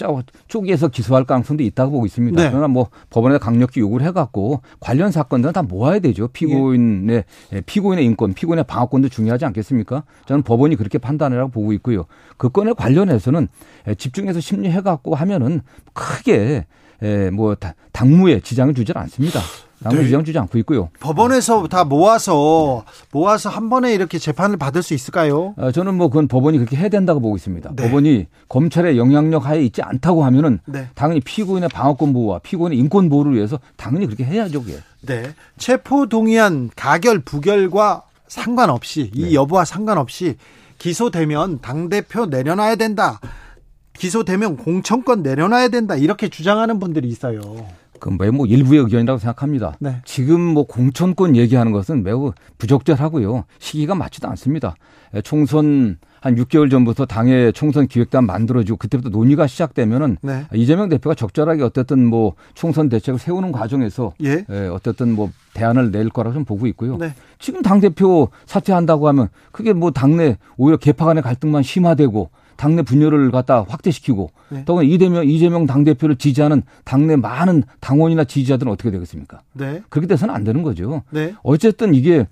쪼개서 0.48 0.88
기소할 0.90 1.26
가능성도 1.26 1.64
있다고 1.64 1.92
보고 1.92 2.06
있습니다. 2.06 2.42
네. 2.42 2.50
그러나 2.50 2.68
뭐 2.68 2.90
법원에 3.10 3.38
강력히 3.38 3.80
요구를 3.80 4.06
해갖고 4.08 4.62
관련 4.80 5.12
사건들은 5.12 5.54
다 5.54 5.62
모아야 5.62 6.00
되죠. 6.00 6.28
피고인의, 6.30 7.24
예. 7.54 7.62
피고인의 7.62 8.06
인권, 8.06 8.34
피고인의 8.34 8.66
방어권도 8.66 9.10
중요하지 9.10 9.46
않겠습니까? 9.46 10.04
저는 10.26 10.44
법원이 10.44 10.76
그렇게 10.76 10.98
판단이라고 10.98 11.52
보고 11.52 11.74
있고요. 11.74 12.06
그 12.38 12.50
건에 12.50 12.74
관련해서는 12.74 13.48
집중해서 13.98 14.40
심리해갖고 14.40 15.16
하면은 15.16 15.62
크게 15.94 16.66
예, 17.04 17.30
뭐 17.32 17.56
당무에 17.92 18.42
지장을 18.42 18.74
주질 18.74 18.98
않습니다. 18.98 19.40
아무 19.84 19.96
네. 19.98 20.06
지장 20.06 20.24
주지 20.24 20.38
않고 20.38 20.58
있고요. 20.60 20.90
법원에서 21.00 21.68
다 21.68 21.84
모아서 21.84 22.86
모아서 23.12 23.50
한 23.50 23.70
번에 23.70 23.94
이렇게 23.94 24.20
재판을 24.20 24.58
받을 24.58 24.84
수 24.84 24.94
있을까요? 24.94 25.54
어, 25.58 25.72
저는 25.72 25.96
뭐 25.96 26.10
그건 26.10 26.28
법원이 26.28 26.58
그렇게 26.58 26.78
해야 26.78 26.90
된다고 26.90 27.20
보고 27.20 27.36
있습니다. 27.36 27.72
네. 27.76 27.84
법원이 27.84 28.28
검찰의 28.50 28.98
영향력 28.98 29.48
하에 29.48 29.64
있지 29.64 29.82
않다고 29.82 30.24
하면은 30.26 30.60
네. 30.66 30.88
당연히 30.94 31.20
피고인의 31.22 31.70
방어권 31.70 32.14
보호와 32.14 32.40
피고인의 32.40 32.78
인권 32.78 33.10
보호를 33.10 33.34
위해서 33.34 33.60
당연히 33.76 34.06
그렇게 34.06 34.24
해야죠. 34.24 34.64
그게. 34.64 34.78
네. 35.02 35.34
체포 35.58 36.08
동의안 36.08 36.70
가결 36.76 37.20
부결과 37.20 38.04
상관없이 38.28 39.12
이 39.14 39.24
네. 39.26 39.34
여부와 39.34 39.66
상관없이 39.66 40.36
기소되면 40.78 41.60
당 41.62 41.90
대표 41.90 42.28
내려놔야 42.28 42.76
된다. 42.76 43.20
기소되면 43.94 44.58
공천권 44.58 45.22
내려놔야 45.22 45.68
된다. 45.68 45.96
이렇게 45.96 46.28
주장하는 46.30 46.80
분들이 46.80 47.08
있어요. 47.08 47.42
그 48.02 48.10
매우 48.10 48.48
일부의 48.48 48.82
의견이라고 48.82 49.20
생각합니다. 49.20 49.78
네. 49.80 50.02
지금 50.06 50.42
뭐 50.42 50.66
공천권 50.66 51.36
얘기하는 51.36 51.72
것은 51.72 52.04
매우 52.04 52.34
부적절하고요. 52.58 53.46
시기가 53.60 53.94
맞지도 53.94 54.28
않습니다. 54.30 54.76
예, 55.14 55.22
총선 55.22 55.98
한 56.20 56.36
6개월 56.36 56.70
전부터 56.70 57.06
당의 57.06 57.54
총선 57.54 57.88
기획단 57.88 58.26
만들어지고 58.26 58.78
그때부터 58.78 59.10
논의가 59.10 59.46
시작되면은 59.46 60.18
네. 60.22 60.46
이재명 60.54 60.90
대표가 60.90 61.14
적절하게 61.14 61.64
어쨌든 61.64 62.06
뭐 62.06 62.34
총선 62.56 62.90
대책을 62.90 63.20
세우는 63.20 63.52
과정에서 63.52 64.14
예. 64.24 64.46
예 64.50 64.68
어쨌든 64.68 65.14
뭐 65.14 65.30
대안을 65.54 65.92
낼 65.92 66.10
거라고 66.10 66.34
좀 66.34 66.44
보고 66.44 66.66
있고요. 66.68 66.98
네. 66.98 67.14
지금 67.38 67.62
당 67.62 67.80
대표 67.80 68.30
사퇴한다고 68.48 69.08
하면 69.10 69.30
그게 69.52 69.74
뭐 69.74 69.92
당내 69.92 70.38
오히려 70.58 70.78
개파 70.78 71.06
간의 71.06 71.22
갈등만 71.22 71.62
심화되고 71.62 72.30
당내 72.62 72.84
분열을 72.84 73.32
갖다 73.32 73.66
확대시키고 73.68 74.30
네. 74.50 74.66
더구나 74.66 74.88
이재명 74.88 75.28
이재명 75.28 75.66
당 75.66 75.84
대표를 75.84 76.16
지지하는 76.16 76.62
당내 76.86 77.16
많은 77.16 77.64
당원이나 77.80 78.24
지지자들은 78.24 78.72
어떻게 78.72 78.92
되겠습니까? 78.92 79.42
네. 79.54 79.82
그렇게 79.90 80.06
돼서는 80.06 80.32
안 80.32 80.44
되는 80.44 80.62
거죠. 80.62 81.02
네. 81.10 81.34
어쨌든 81.42 81.96
이게 81.96 82.28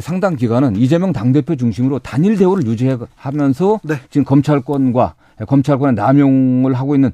상당 0.00 0.36
기간은 0.36 0.76
이재명 0.76 1.12
당 1.12 1.32
대표 1.32 1.56
중심으로 1.56 1.98
단일 2.00 2.36
대우를 2.36 2.66
유지하면서 2.66 3.80
네. 3.82 3.96
지금 4.10 4.24
검찰권과 4.24 5.14
검찰권의 5.46 5.94
남용을 5.94 6.74
하고 6.74 6.94
있는 6.94 7.10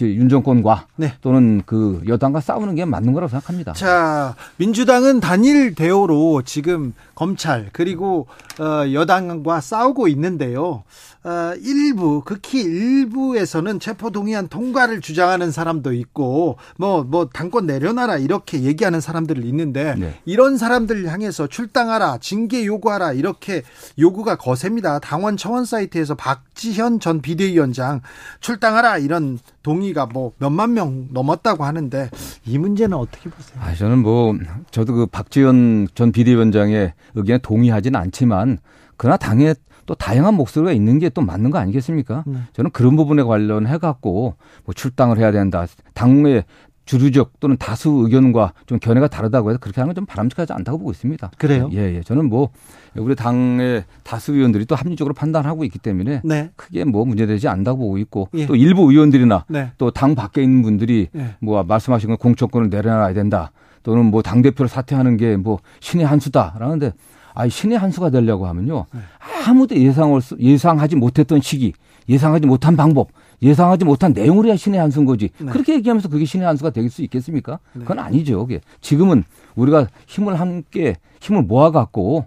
윤 0.00 0.28
정권과 0.28 0.86
네. 0.96 1.14
또는 1.20 1.62
그 1.66 2.02
여당과 2.06 2.40
싸우는 2.40 2.74
게 2.74 2.84
맞는 2.84 3.12
거라고 3.12 3.30
생각합니다. 3.30 3.72
자, 3.74 4.34
민주당은 4.56 5.20
단일 5.20 5.74
대우로 5.74 6.42
지금 6.42 6.94
검찰 7.14 7.68
그리고 7.72 8.26
어, 8.60 8.90
여당과 8.92 9.60
싸우고 9.60 10.08
있는데요. 10.08 10.84
어, 11.24 11.54
일부 11.60 12.22
극히 12.24 12.60
일부에서는 12.60 13.80
체포 13.80 14.10
동의안 14.10 14.46
통과를 14.46 15.00
주장하는 15.00 15.50
사람도 15.50 15.92
있고 15.92 16.56
뭐뭐 16.78 17.04
뭐 17.04 17.28
당권 17.32 17.66
내려놔라 17.66 18.18
이렇게 18.18 18.62
얘기하는 18.62 19.00
사람들이 19.00 19.46
있는데 19.48 19.96
네. 19.96 20.14
이런 20.24 20.56
사람들 20.56 21.10
향해서 21.10 21.48
출당하라 21.48 22.05
징계 22.20 22.64
요구하라 22.66 23.12
이렇게 23.12 23.62
요구가 23.98 24.36
거셉니다. 24.36 24.98
당원 24.98 25.36
청원 25.36 25.64
사이트에서 25.64 26.14
박지현 26.14 27.00
전 27.00 27.20
비대위원장 27.20 28.00
출당하라 28.40 28.98
이런 28.98 29.38
동의가 29.62 30.06
뭐 30.06 30.32
몇만 30.38 30.74
명 30.74 31.08
넘었다고 31.10 31.64
하는데 31.64 32.10
이 32.44 32.58
문제는 32.58 32.96
어떻게 32.96 33.28
보세요? 33.28 33.60
아, 33.60 33.74
저는 33.74 33.98
뭐 33.98 34.34
저도 34.70 34.94
그 34.94 35.06
박지현 35.06 35.88
전 35.94 36.12
비대위원장의 36.12 36.92
의견에 37.14 37.38
동의하지는 37.42 37.98
않지만 37.98 38.58
그러나 38.96 39.16
당에 39.16 39.54
또 39.86 39.94
다양한 39.94 40.34
목소리가 40.34 40.72
있는 40.72 40.98
게 40.98 41.10
또 41.10 41.20
맞는 41.22 41.50
거 41.50 41.58
아니겠습니까? 41.58 42.24
네. 42.26 42.38
저는 42.52 42.70
그런 42.72 42.96
부분에 42.96 43.22
관련해 43.22 43.78
갖고 43.78 44.34
뭐 44.64 44.74
출당을 44.74 45.18
해야 45.18 45.30
된다. 45.32 45.66
당의 45.94 46.44
주류적 46.86 47.38
또는 47.40 47.56
다수 47.58 47.90
의견과 47.90 48.52
좀 48.66 48.78
견해가 48.78 49.08
다르다고 49.08 49.50
해서 49.50 49.58
그렇게 49.58 49.80
하는 49.80 49.92
건 49.92 49.96
좀 49.96 50.06
바람직하지 50.06 50.52
않다고 50.52 50.78
보고 50.78 50.90
있습니다. 50.90 51.30
그래요? 51.38 51.68
예, 51.72 51.96
예. 51.96 52.02
저는 52.02 52.28
뭐 52.28 52.50
우리 52.96 53.14
당의 53.14 53.84
다수 54.02 54.34
의원들이 54.34 54.66
또 54.66 54.74
합리적으로 54.74 55.14
판단하고 55.14 55.64
있기 55.64 55.78
때문에 55.78 56.22
네. 56.24 56.50
크게 56.56 56.84
뭐 56.84 57.04
문제되지 57.04 57.48
않다고 57.48 57.78
보고 57.78 57.98
있고 57.98 58.28
예. 58.34 58.46
또 58.46 58.56
일부 58.56 58.90
의원들이나 58.90 59.44
네. 59.48 59.72
또당 59.78 60.14
밖에 60.14 60.42
있는 60.42 60.62
분들이 60.62 61.08
예. 61.16 61.34
뭐 61.40 61.62
말씀하신 61.62 62.08
건 62.08 62.16
공천권을 62.18 62.70
내려놔야 62.70 63.12
된다. 63.14 63.52
또는 63.82 64.06
뭐 64.06 64.22
당 64.22 64.42
대표를 64.42 64.68
사퇴하는 64.68 65.16
게 65.16 65.36
뭐 65.36 65.58
신의 65.80 66.06
한 66.06 66.20
수다라는데 66.20 66.92
아, 67.34 67.48
신의 67.48 67.76
한 67.78 67.90
수가 67.90 68.08
되려고 68.10 68.46
하면요. 68.46 68.86
네. 68.94 69.00
아무도 69.46 69.76
예상을, 69.76 70.20
예상하지 70.38 70.96
못했던 70.96 71.40
시기, 71.42 71.74
예상하지 72.08 72.46
못한 72.46 72.76
방법, 72.76 73.08
예상하지 73.42 73.84
못한 73.84 74.12
내용을 74.12 74.46
해야 74.46 74.56
신의 74.56 74.80
한 74.80 74.90
수인 74.90 75.04
거지. 75.04 75.30
네. 75.38 75.50
그렇게 75.52 75.74
얘기하면서 75.74 76.08
그게 76.08 76.24
신의 76.24 76.46
한 76.46 76.56
수가 76.56 76.70
될 76.70 76.88
수 76.90 77.02
있겠습니까? 77.02 77.58
네. 77.74 77.80
그건 77.82 77.98
아니죠. 77.98 78.46
그게. 78.46 78.60
지금은 78.80 79.24
우리가 79.56 79.88
힘을 80.06 80.38
함께, 80.38 80.96
힘을 81.20 81.42
모아 81.42 81.70
갖고 81.70 82.26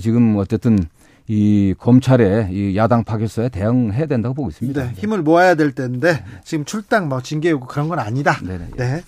지금 0.00 0.36
어쨌든 0.36 0.78
이 1.26 1.74
검찰의 1.78 2.48
이 2.52 2.76
야당 2.76 3.02
파괴서에 3.02 3.48
대응해야 3.48 4.06
된다고 4.06 4.34
보고 4.34 4.50
있습니다. 4.50 4.82
네, 4.82 4.92
힘을 4.94 5.22
모아야 5.22 5.54
될 5.54 5.72
때인데 5.72 6.22
지금 6.44 6.64
출당 6.66 7.08
뭐 7.08 7.22
징계 7.22 7.50
요구 7.50 7.66
그런 7.66 7.88
건 7.88 7.98
아니다. 7.98 8.38
네네. 8.42 8.68
네. 8.76 9.02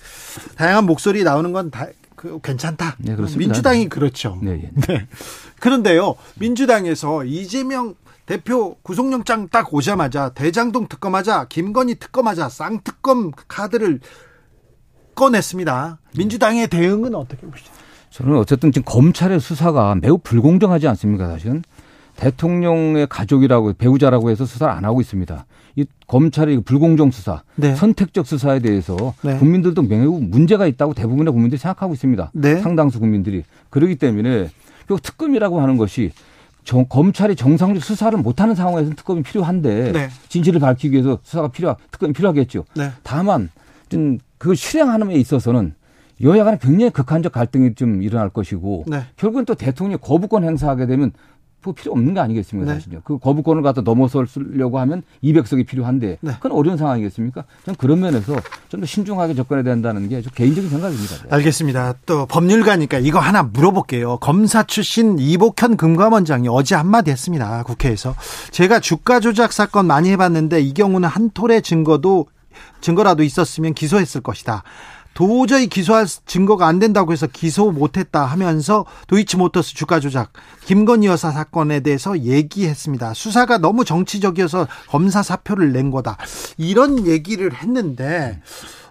다양한 0.56 0.86
목소리 0.86 1.24
나오는 1.24 1.52
건 1.52 1.70
다 1.70 1.86
그 2.16 2.40
괜찮다. 2.42 2.96
네, 2.98 3.14
그렇습니다. 3.14 3.50
민주당이 3.50 3.88
그렇죠. 3.88 4.38
네, 4.42 4.62
예. 4.64 4.70
네. 4.88 5.06
그런데요, 5.60 6.16
민주당에서 6.36 7.24
이재명 7.24 7.94
대표 8.26 8.76
구속영장 8.82 9.48
딱 9.48 9.72
오자마자 9.72 10.30
대장동 10.30 10.88
특검하자, 10.88 11.46
김건희 11.48 11.94
특검하자, 11.94 12.48
쌍특검 12.48 13.30
카드를 13.48 14.00
꺼냈습니다. 15.14 16.00
민주당의 16.18 16.68
대응은 16.68 17.14
어떻게 17.14 17.46
보시죠? 17.46 17.70
저는 18.10 18.36
어쨌든 18.36 18.72
지금 18.72 18.84
검찰의 18.84 19.40
수사가 19.40 19.94
매우 19.94 20.18
불공정하지 20.18 20.88
않습니까, 20.88 21.28
사실은? 21.28 21.62
대통령의 22.16 23.06
가족이라고 23.08 23.74
배우자라고 23.74 24.30
해서 24.30 24.44
수사를 24.44 24.72
안 24.72 24.84
하고 24.84 25.00
있습니다. 25.00 25.46
이 25.76 25.84
검찰의 26.06 26.62
불공정 26.62 27.10
수사, 27.10 27.42
네. 27.54 27.74
선택적 27.74 28.26
수사에 28.26 28.58
대해서 28.60 29.14
네. 29.22 29.36
국민들도 29.38 29.82
매우 29.82 30.18
문제가 30.20 30.66
있다고 30.66 30.94
대부분의 30.94 31.32
국민들이 31.32 31.58
생각하고 31.58 31.92
있습니다. 31.92 32.30
네. 32.32 32.60
상당수 32.60 32.98
국민들이 32.98 33.44
그렇기 33.68 33.96
때문에 33.96 34.48
그 34.86 34.96
특검이라고 35.02 35.60
하는 35.60 35.76
것이 35.76 36.12
정, 36.66 36.84
검찰이 36.88 37.36
정상적 37.36 37.82
수사를 37.82 38.18
못하는 38.18 38.54
상황에서는 38.56 38.96
특검이 38.96 39.22
필요한데 39.22 39.92
네. 39.92 40.08
진실을 40.28 40.60
밝히기 40.60 40.94
위해서 40.94 41.18
수사가 41.22 41.48
필요 41.48 41.76
특검이 41.92 42.12
필요하겠죠. 42.12 42.64
네. 42.74 42.90
다만 43.04 43.50
좀 43.88 44.18
그걸 44.36 44.56
실행하는 44.56 45.08
데 45.08 45.14
있어서는 45.14 45.74
여야 46.22 46.42
간에 46.42 46.58
굉장히 46.60 46.90
극한적 46.90 47.32
갈등이 47.32 47.76
좀 47.76 48.02
일어날 48.02 48.30
것이고 48.30 48.84
네. 48.88 49.02
결국은 49.16 49.44
또 49.44 49.54
대통령이 49.54 49.98
거부권 50.02 50.42
행사하게 50.42 50.86
되면 50.86 51.12
그 51.66 51.72
필요 51.72 51.92
없는 51.92 52.14
게 52.14 52.20
아니겠습니까, 52.20 52.72
네. 52.72 52.78
사실요. 52.78 53.00
그 53.04 53.18
거부권을 53.18 53.62
갖다 53.62 53.80
넘어서려고 53.80 54.78
하면 54.78 55.02
200석이 55.24 55.66
필요한데 55.66 56.18
네. 56.20 56.32
그건 56.34 56.52
어려운 56.52 56.76
상황이겠습니까? 56.76 57.44
저는 57.64 57.76
그런 57.76 58.00
면에서 58.00 58.36
좀 58.68 58.80
더 58.80 58.86
신중하게 58.86 59.34
접근해야 59.34 59.64
된다는 59.64 60.08
게 60.08 60.22
개인적인 60.34 60.70
생각입니다. 60.70 61.16
알겠습니다. 61.30 61.94
또 62.06 62.26
법률가니까 62.26 62.98
이거 62.98 63.18
하나 63.18 63.42
물어볼게요. 63.42 64.18
검사 64.18 64.62
출신 64.62 65.18
이복현 65.18 65.76
금감원장이 65.76 66.46
어제 66.50 66.74
한마디 66.74 67.10
했습니다. 67.10 67.62
국회에서. 67.64 68.14
제가 68.50 68.80
주가 68.80 69.18
조작 69.18 69.52
사건 69.52 69.86
많이 69.86 70.10
해봤는데 70.10 70.60
이 70.60 70.72
경우는 70.74 71.08
한 71.08 71.30
톨의 71.30 71.62
증거도 71.62 72.26
증거라도 72.80 73.22
있었으면 73.22 73.74
기소했을 73.74 74.20
것이다. 74.20 74.62
도저히 75.16 75.66
기소할 75.66 76.04
증거가 76.26 76.66
안 76.66 76.78
된다고 76.78 77.10
해서 77.10 77.26
기소 77.26 77.72
못했다 77.72 78.26
하면서 78.26 78.84
도이치모터스 79.06 79.74
주가 79.74 79.98
조작 79.98 80.34
김건희 80.66 81.06
여사 81.06 81.30
사건에 81.30 81.80
대해서 81.80 82.18
얘기했습니다. 82.18 83.14
수사가 83.14 83.56
너무 83.56 83.86
정치적이어서 83.86 84.68
검사 84.88 85.22
사표를 85.22 85.72
낸 85.72 85.90
거다. 85.90 86.18
이런 86.58 87.06
얘기를 87.06 87.54
했는데 87.54 88.42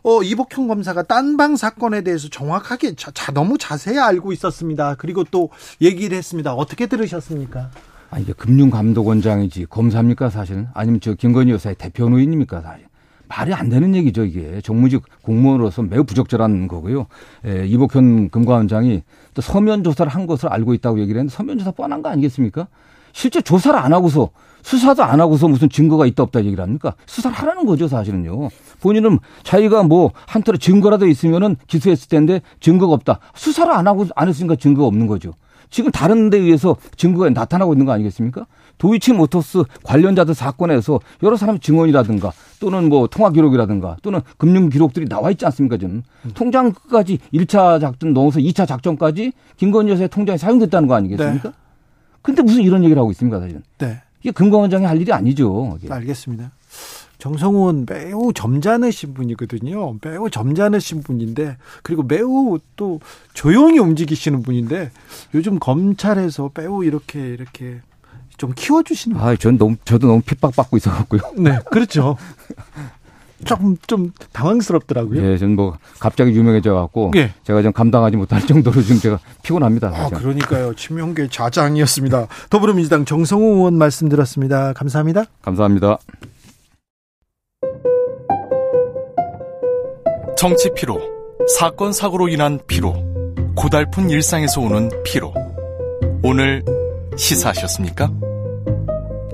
어, 0.02 0.24
이복형 0.24 0.68
검사가 0.68 1.04
딴방 1.04 1.58
사건에 1.58 2.02
대해서 2.02 2.28
정확하게 2.28 2.96
자, 2.96 3.12
자, 3.14 3.32
너무 3.32 3.60
자세히 3.60 4.00
알고 4.00 4.34
있었습니다. 4.34 4.96
그리고 4.96 5.24
또 5.26 5.52
얘기를 5.80 6.18
했습니다. 6.18 6.56
어떻게 6.56 6.88
들으셨습니까? 6.88 7.70
아, 8.10 8.18
이게 8.18 8.34
금융감독원장이지 8.34 9.68
검사입니까 9.68 10.32
사실은? 10.32 10.70
아니면 10.74 11.02
저 11.02 11.14
김건희 11.14 11.52
여사의 11.52 11.76
대표 11.76 12.10
노인입니까 12.10 12.62
사실? 12.62 12.88
말이 13.28 13.54
안 13.54 13.70
되는 13.70 13.96
얘기죠, 13.96 14.26
이게. 14.26 14.62
정무직 14.62 15.04
공무원으로서 15.22 15.82
매우 15.84 16.04
부적절한 16.04 16.68
거고요. 16.68 17.08
예, 17.46 17.66
이복현 17.66 18.30
금감원장이 18.30 19.04
또 19.34 19.42
서면 19.42 19.84
조사를 19.84 20.12
한 20.12 20.28
것을 20.28 20.50
알고 20.50 20.74
있다고 20.74 21.00
얘기를 21.00 21.20
했는데 21.20 21.36
서면 21.36 21.58
조사 21.58 21.72
뻔한 21.72 22.02
거 22.02 22.10
아니겠습니까? 22.10 22.68
실제 23.14 23.42
조사를 23.42 23.80
안 23.80 23.94
하고서 23.94 24.30
수사도 24.62 25.04
안 25.04 25.22
하고서 25.22 25.48
무슨 25.48 25.70
증거가 25.70 26.06
있다 26.06 26.24
없다 26.24 26.40
얘기를 26.40 26.62
합니까? 26.62 26.96
수사를 27.06 27.38
하라는 27.38 27.66
거죠, 27.66 27.88
사실은요. 27.88 28.50
본인은 28.82 29.20
자기가 29.44 29.84
뭐 29.84 30.12
한털에 30.26 30.58
증거라도 30.58 31.08
있으면은 31.08 31.56
기소했을 31.68 32.10
텐데 32.10 32.42
증거가 32.60 32.94
없다. 32.94 33.20
수사를 33.36 33.72
안 33.72 33.88
하고 33.88 34.08
안 34.16 34.28
했으니까 34.28 34.56
증거가 34.56 34.88
없는 34.88 35.08
거죠. 35.08 35.34
지금 35.70 35.92
다른 35.92 36.30
데 36.30 36.38
의해서 36.38 36.78
증거가 36.96 37.30
나타나고 37.30 37.74
있는 37.74 37.86
거 37.86 37.92
아니겠습니까? 37.92 38.48
도이치 38.78 39.14
모터스 39.14 39.64
관련자들 39.84 40.34
사건에서 40.34 41.00
여러 41.24 41.36
사람의 41.36 41.60
증언이라든가 41.60 42.32
또는 42.60 42.90
뭐 42.90 43.08
통화 43.08 43.30
기록이라든가 43.30 43.98
또는 44.02 44.22
금융 44.38 44.70
기록들이 44.70 45.08
나와 45.08 45.32
있지 45.32 45.46
않습니까, 45.46 45.78
지금. 45.78 46.04
음. 46.26 46.32
통장 46.34 46.74
까지 46.90 47.20
1차 47.34 47.80
작전 47.80 48.14
넣어서 48.14 48.40
2차 48.40 48.68
작전까지 48.68 49.32
김건희 49.58 49.92
여사의 49.92 50.10
통장에 50.10 50.38
사용됐다는 50.38 50.88
거 50.88 50.96
아니겠습니까? 50.96 51.50
네. 51.50 51.56
근데 52.22 52.42
무슨 52.42 52.64
이런 52.64 52.84
얘기를 52.84 53.00
하고 53.00 53.12
있습니까, 53.12 53.40
사실은. 53.40 53.64
네. 53.78 54.02
이게 54.22 54.32
금감원장이 54.32 54.86
할 54.86 55.00
일이 55.00 55.12
아니죠. 55.14 55.78
이게. 55.80 55.94
알겠습니다. 55.94 56.52
정성훈 57.18 57.86
매우 57.88 58.34
점잖으신 58.34 59.14
분이거든요. 59.14 59.98
매우 60.02 60.30
점잖으신 60.30 61.04
분인데 61.04 61.58
그리고 61.82 62.04
매우 62.04 62.60
또 62.76 63.00
조용히 63.34 63.80
움직이시는 63.80 64.44
분인데 64.44 64.92
요즘 65.34 65.60
검찰에서 65.60 66.52
매우 66.54 66.84
이렇게 66.84 67.20
이렇게 67.20 67.82
좀 68.38 68.52
키워주시는. 68.56 69.18
아, 69.18 69.36
전 69.36 69.58
너무 69.58 69.76
저도 69.86 70.08
너무 70.08 70.22
핍박받고 70.22 70.78
있어갖고요. 70.78 71.22
네, 71.38 71.60
그렇죠. 71.72 72.18
조금 73.44 73.76
좀 73.86 74.12
당황스럽더라고요. 74.32 75.22
예, 75.22 75.38
저는 75.38 75.56
뭐 75.56 75.78
갑자기 76.00 76.32
유명해져 76.32 76.74
갖고 76.74 77.12
예. 77.16 77.34
제가 77.44 77.62
좀 77.62 77.74
감당하지 77.74 78.18
못할 78.18 78.46
정도로 78.46 78.82
지금 78.82 79.00
제가 79.00 79.20
피곤합니다. 79.44 79.90
아, 79.94 80.10
그러니까요. 80.10 80.74
치명계 80.74 81.28
자장이었습니다. 81.30 82.28
더불어민주당 82.50 83.06
정성호 83.06 83.56
의원 83.58 83.78
말씀 83.78 84.10
들었습니다. 84.10 84.74
감사합니다. 84.74 85.26
감사합니다. 85.42 85.98
정치 90.38 90.70
피로, 90.76 91.00
사건 91.58 91.94
사고로 91.94 92.28
인한 92.30 92.60
피로, 92.68 92.94
고달픈 93.56 94.10
일상에서 94.10 94.62
오는 94.62 94.90
피로. 95.04 95.34
오늘 96.24 96.64
시사하셨습니까? 97.18 98.12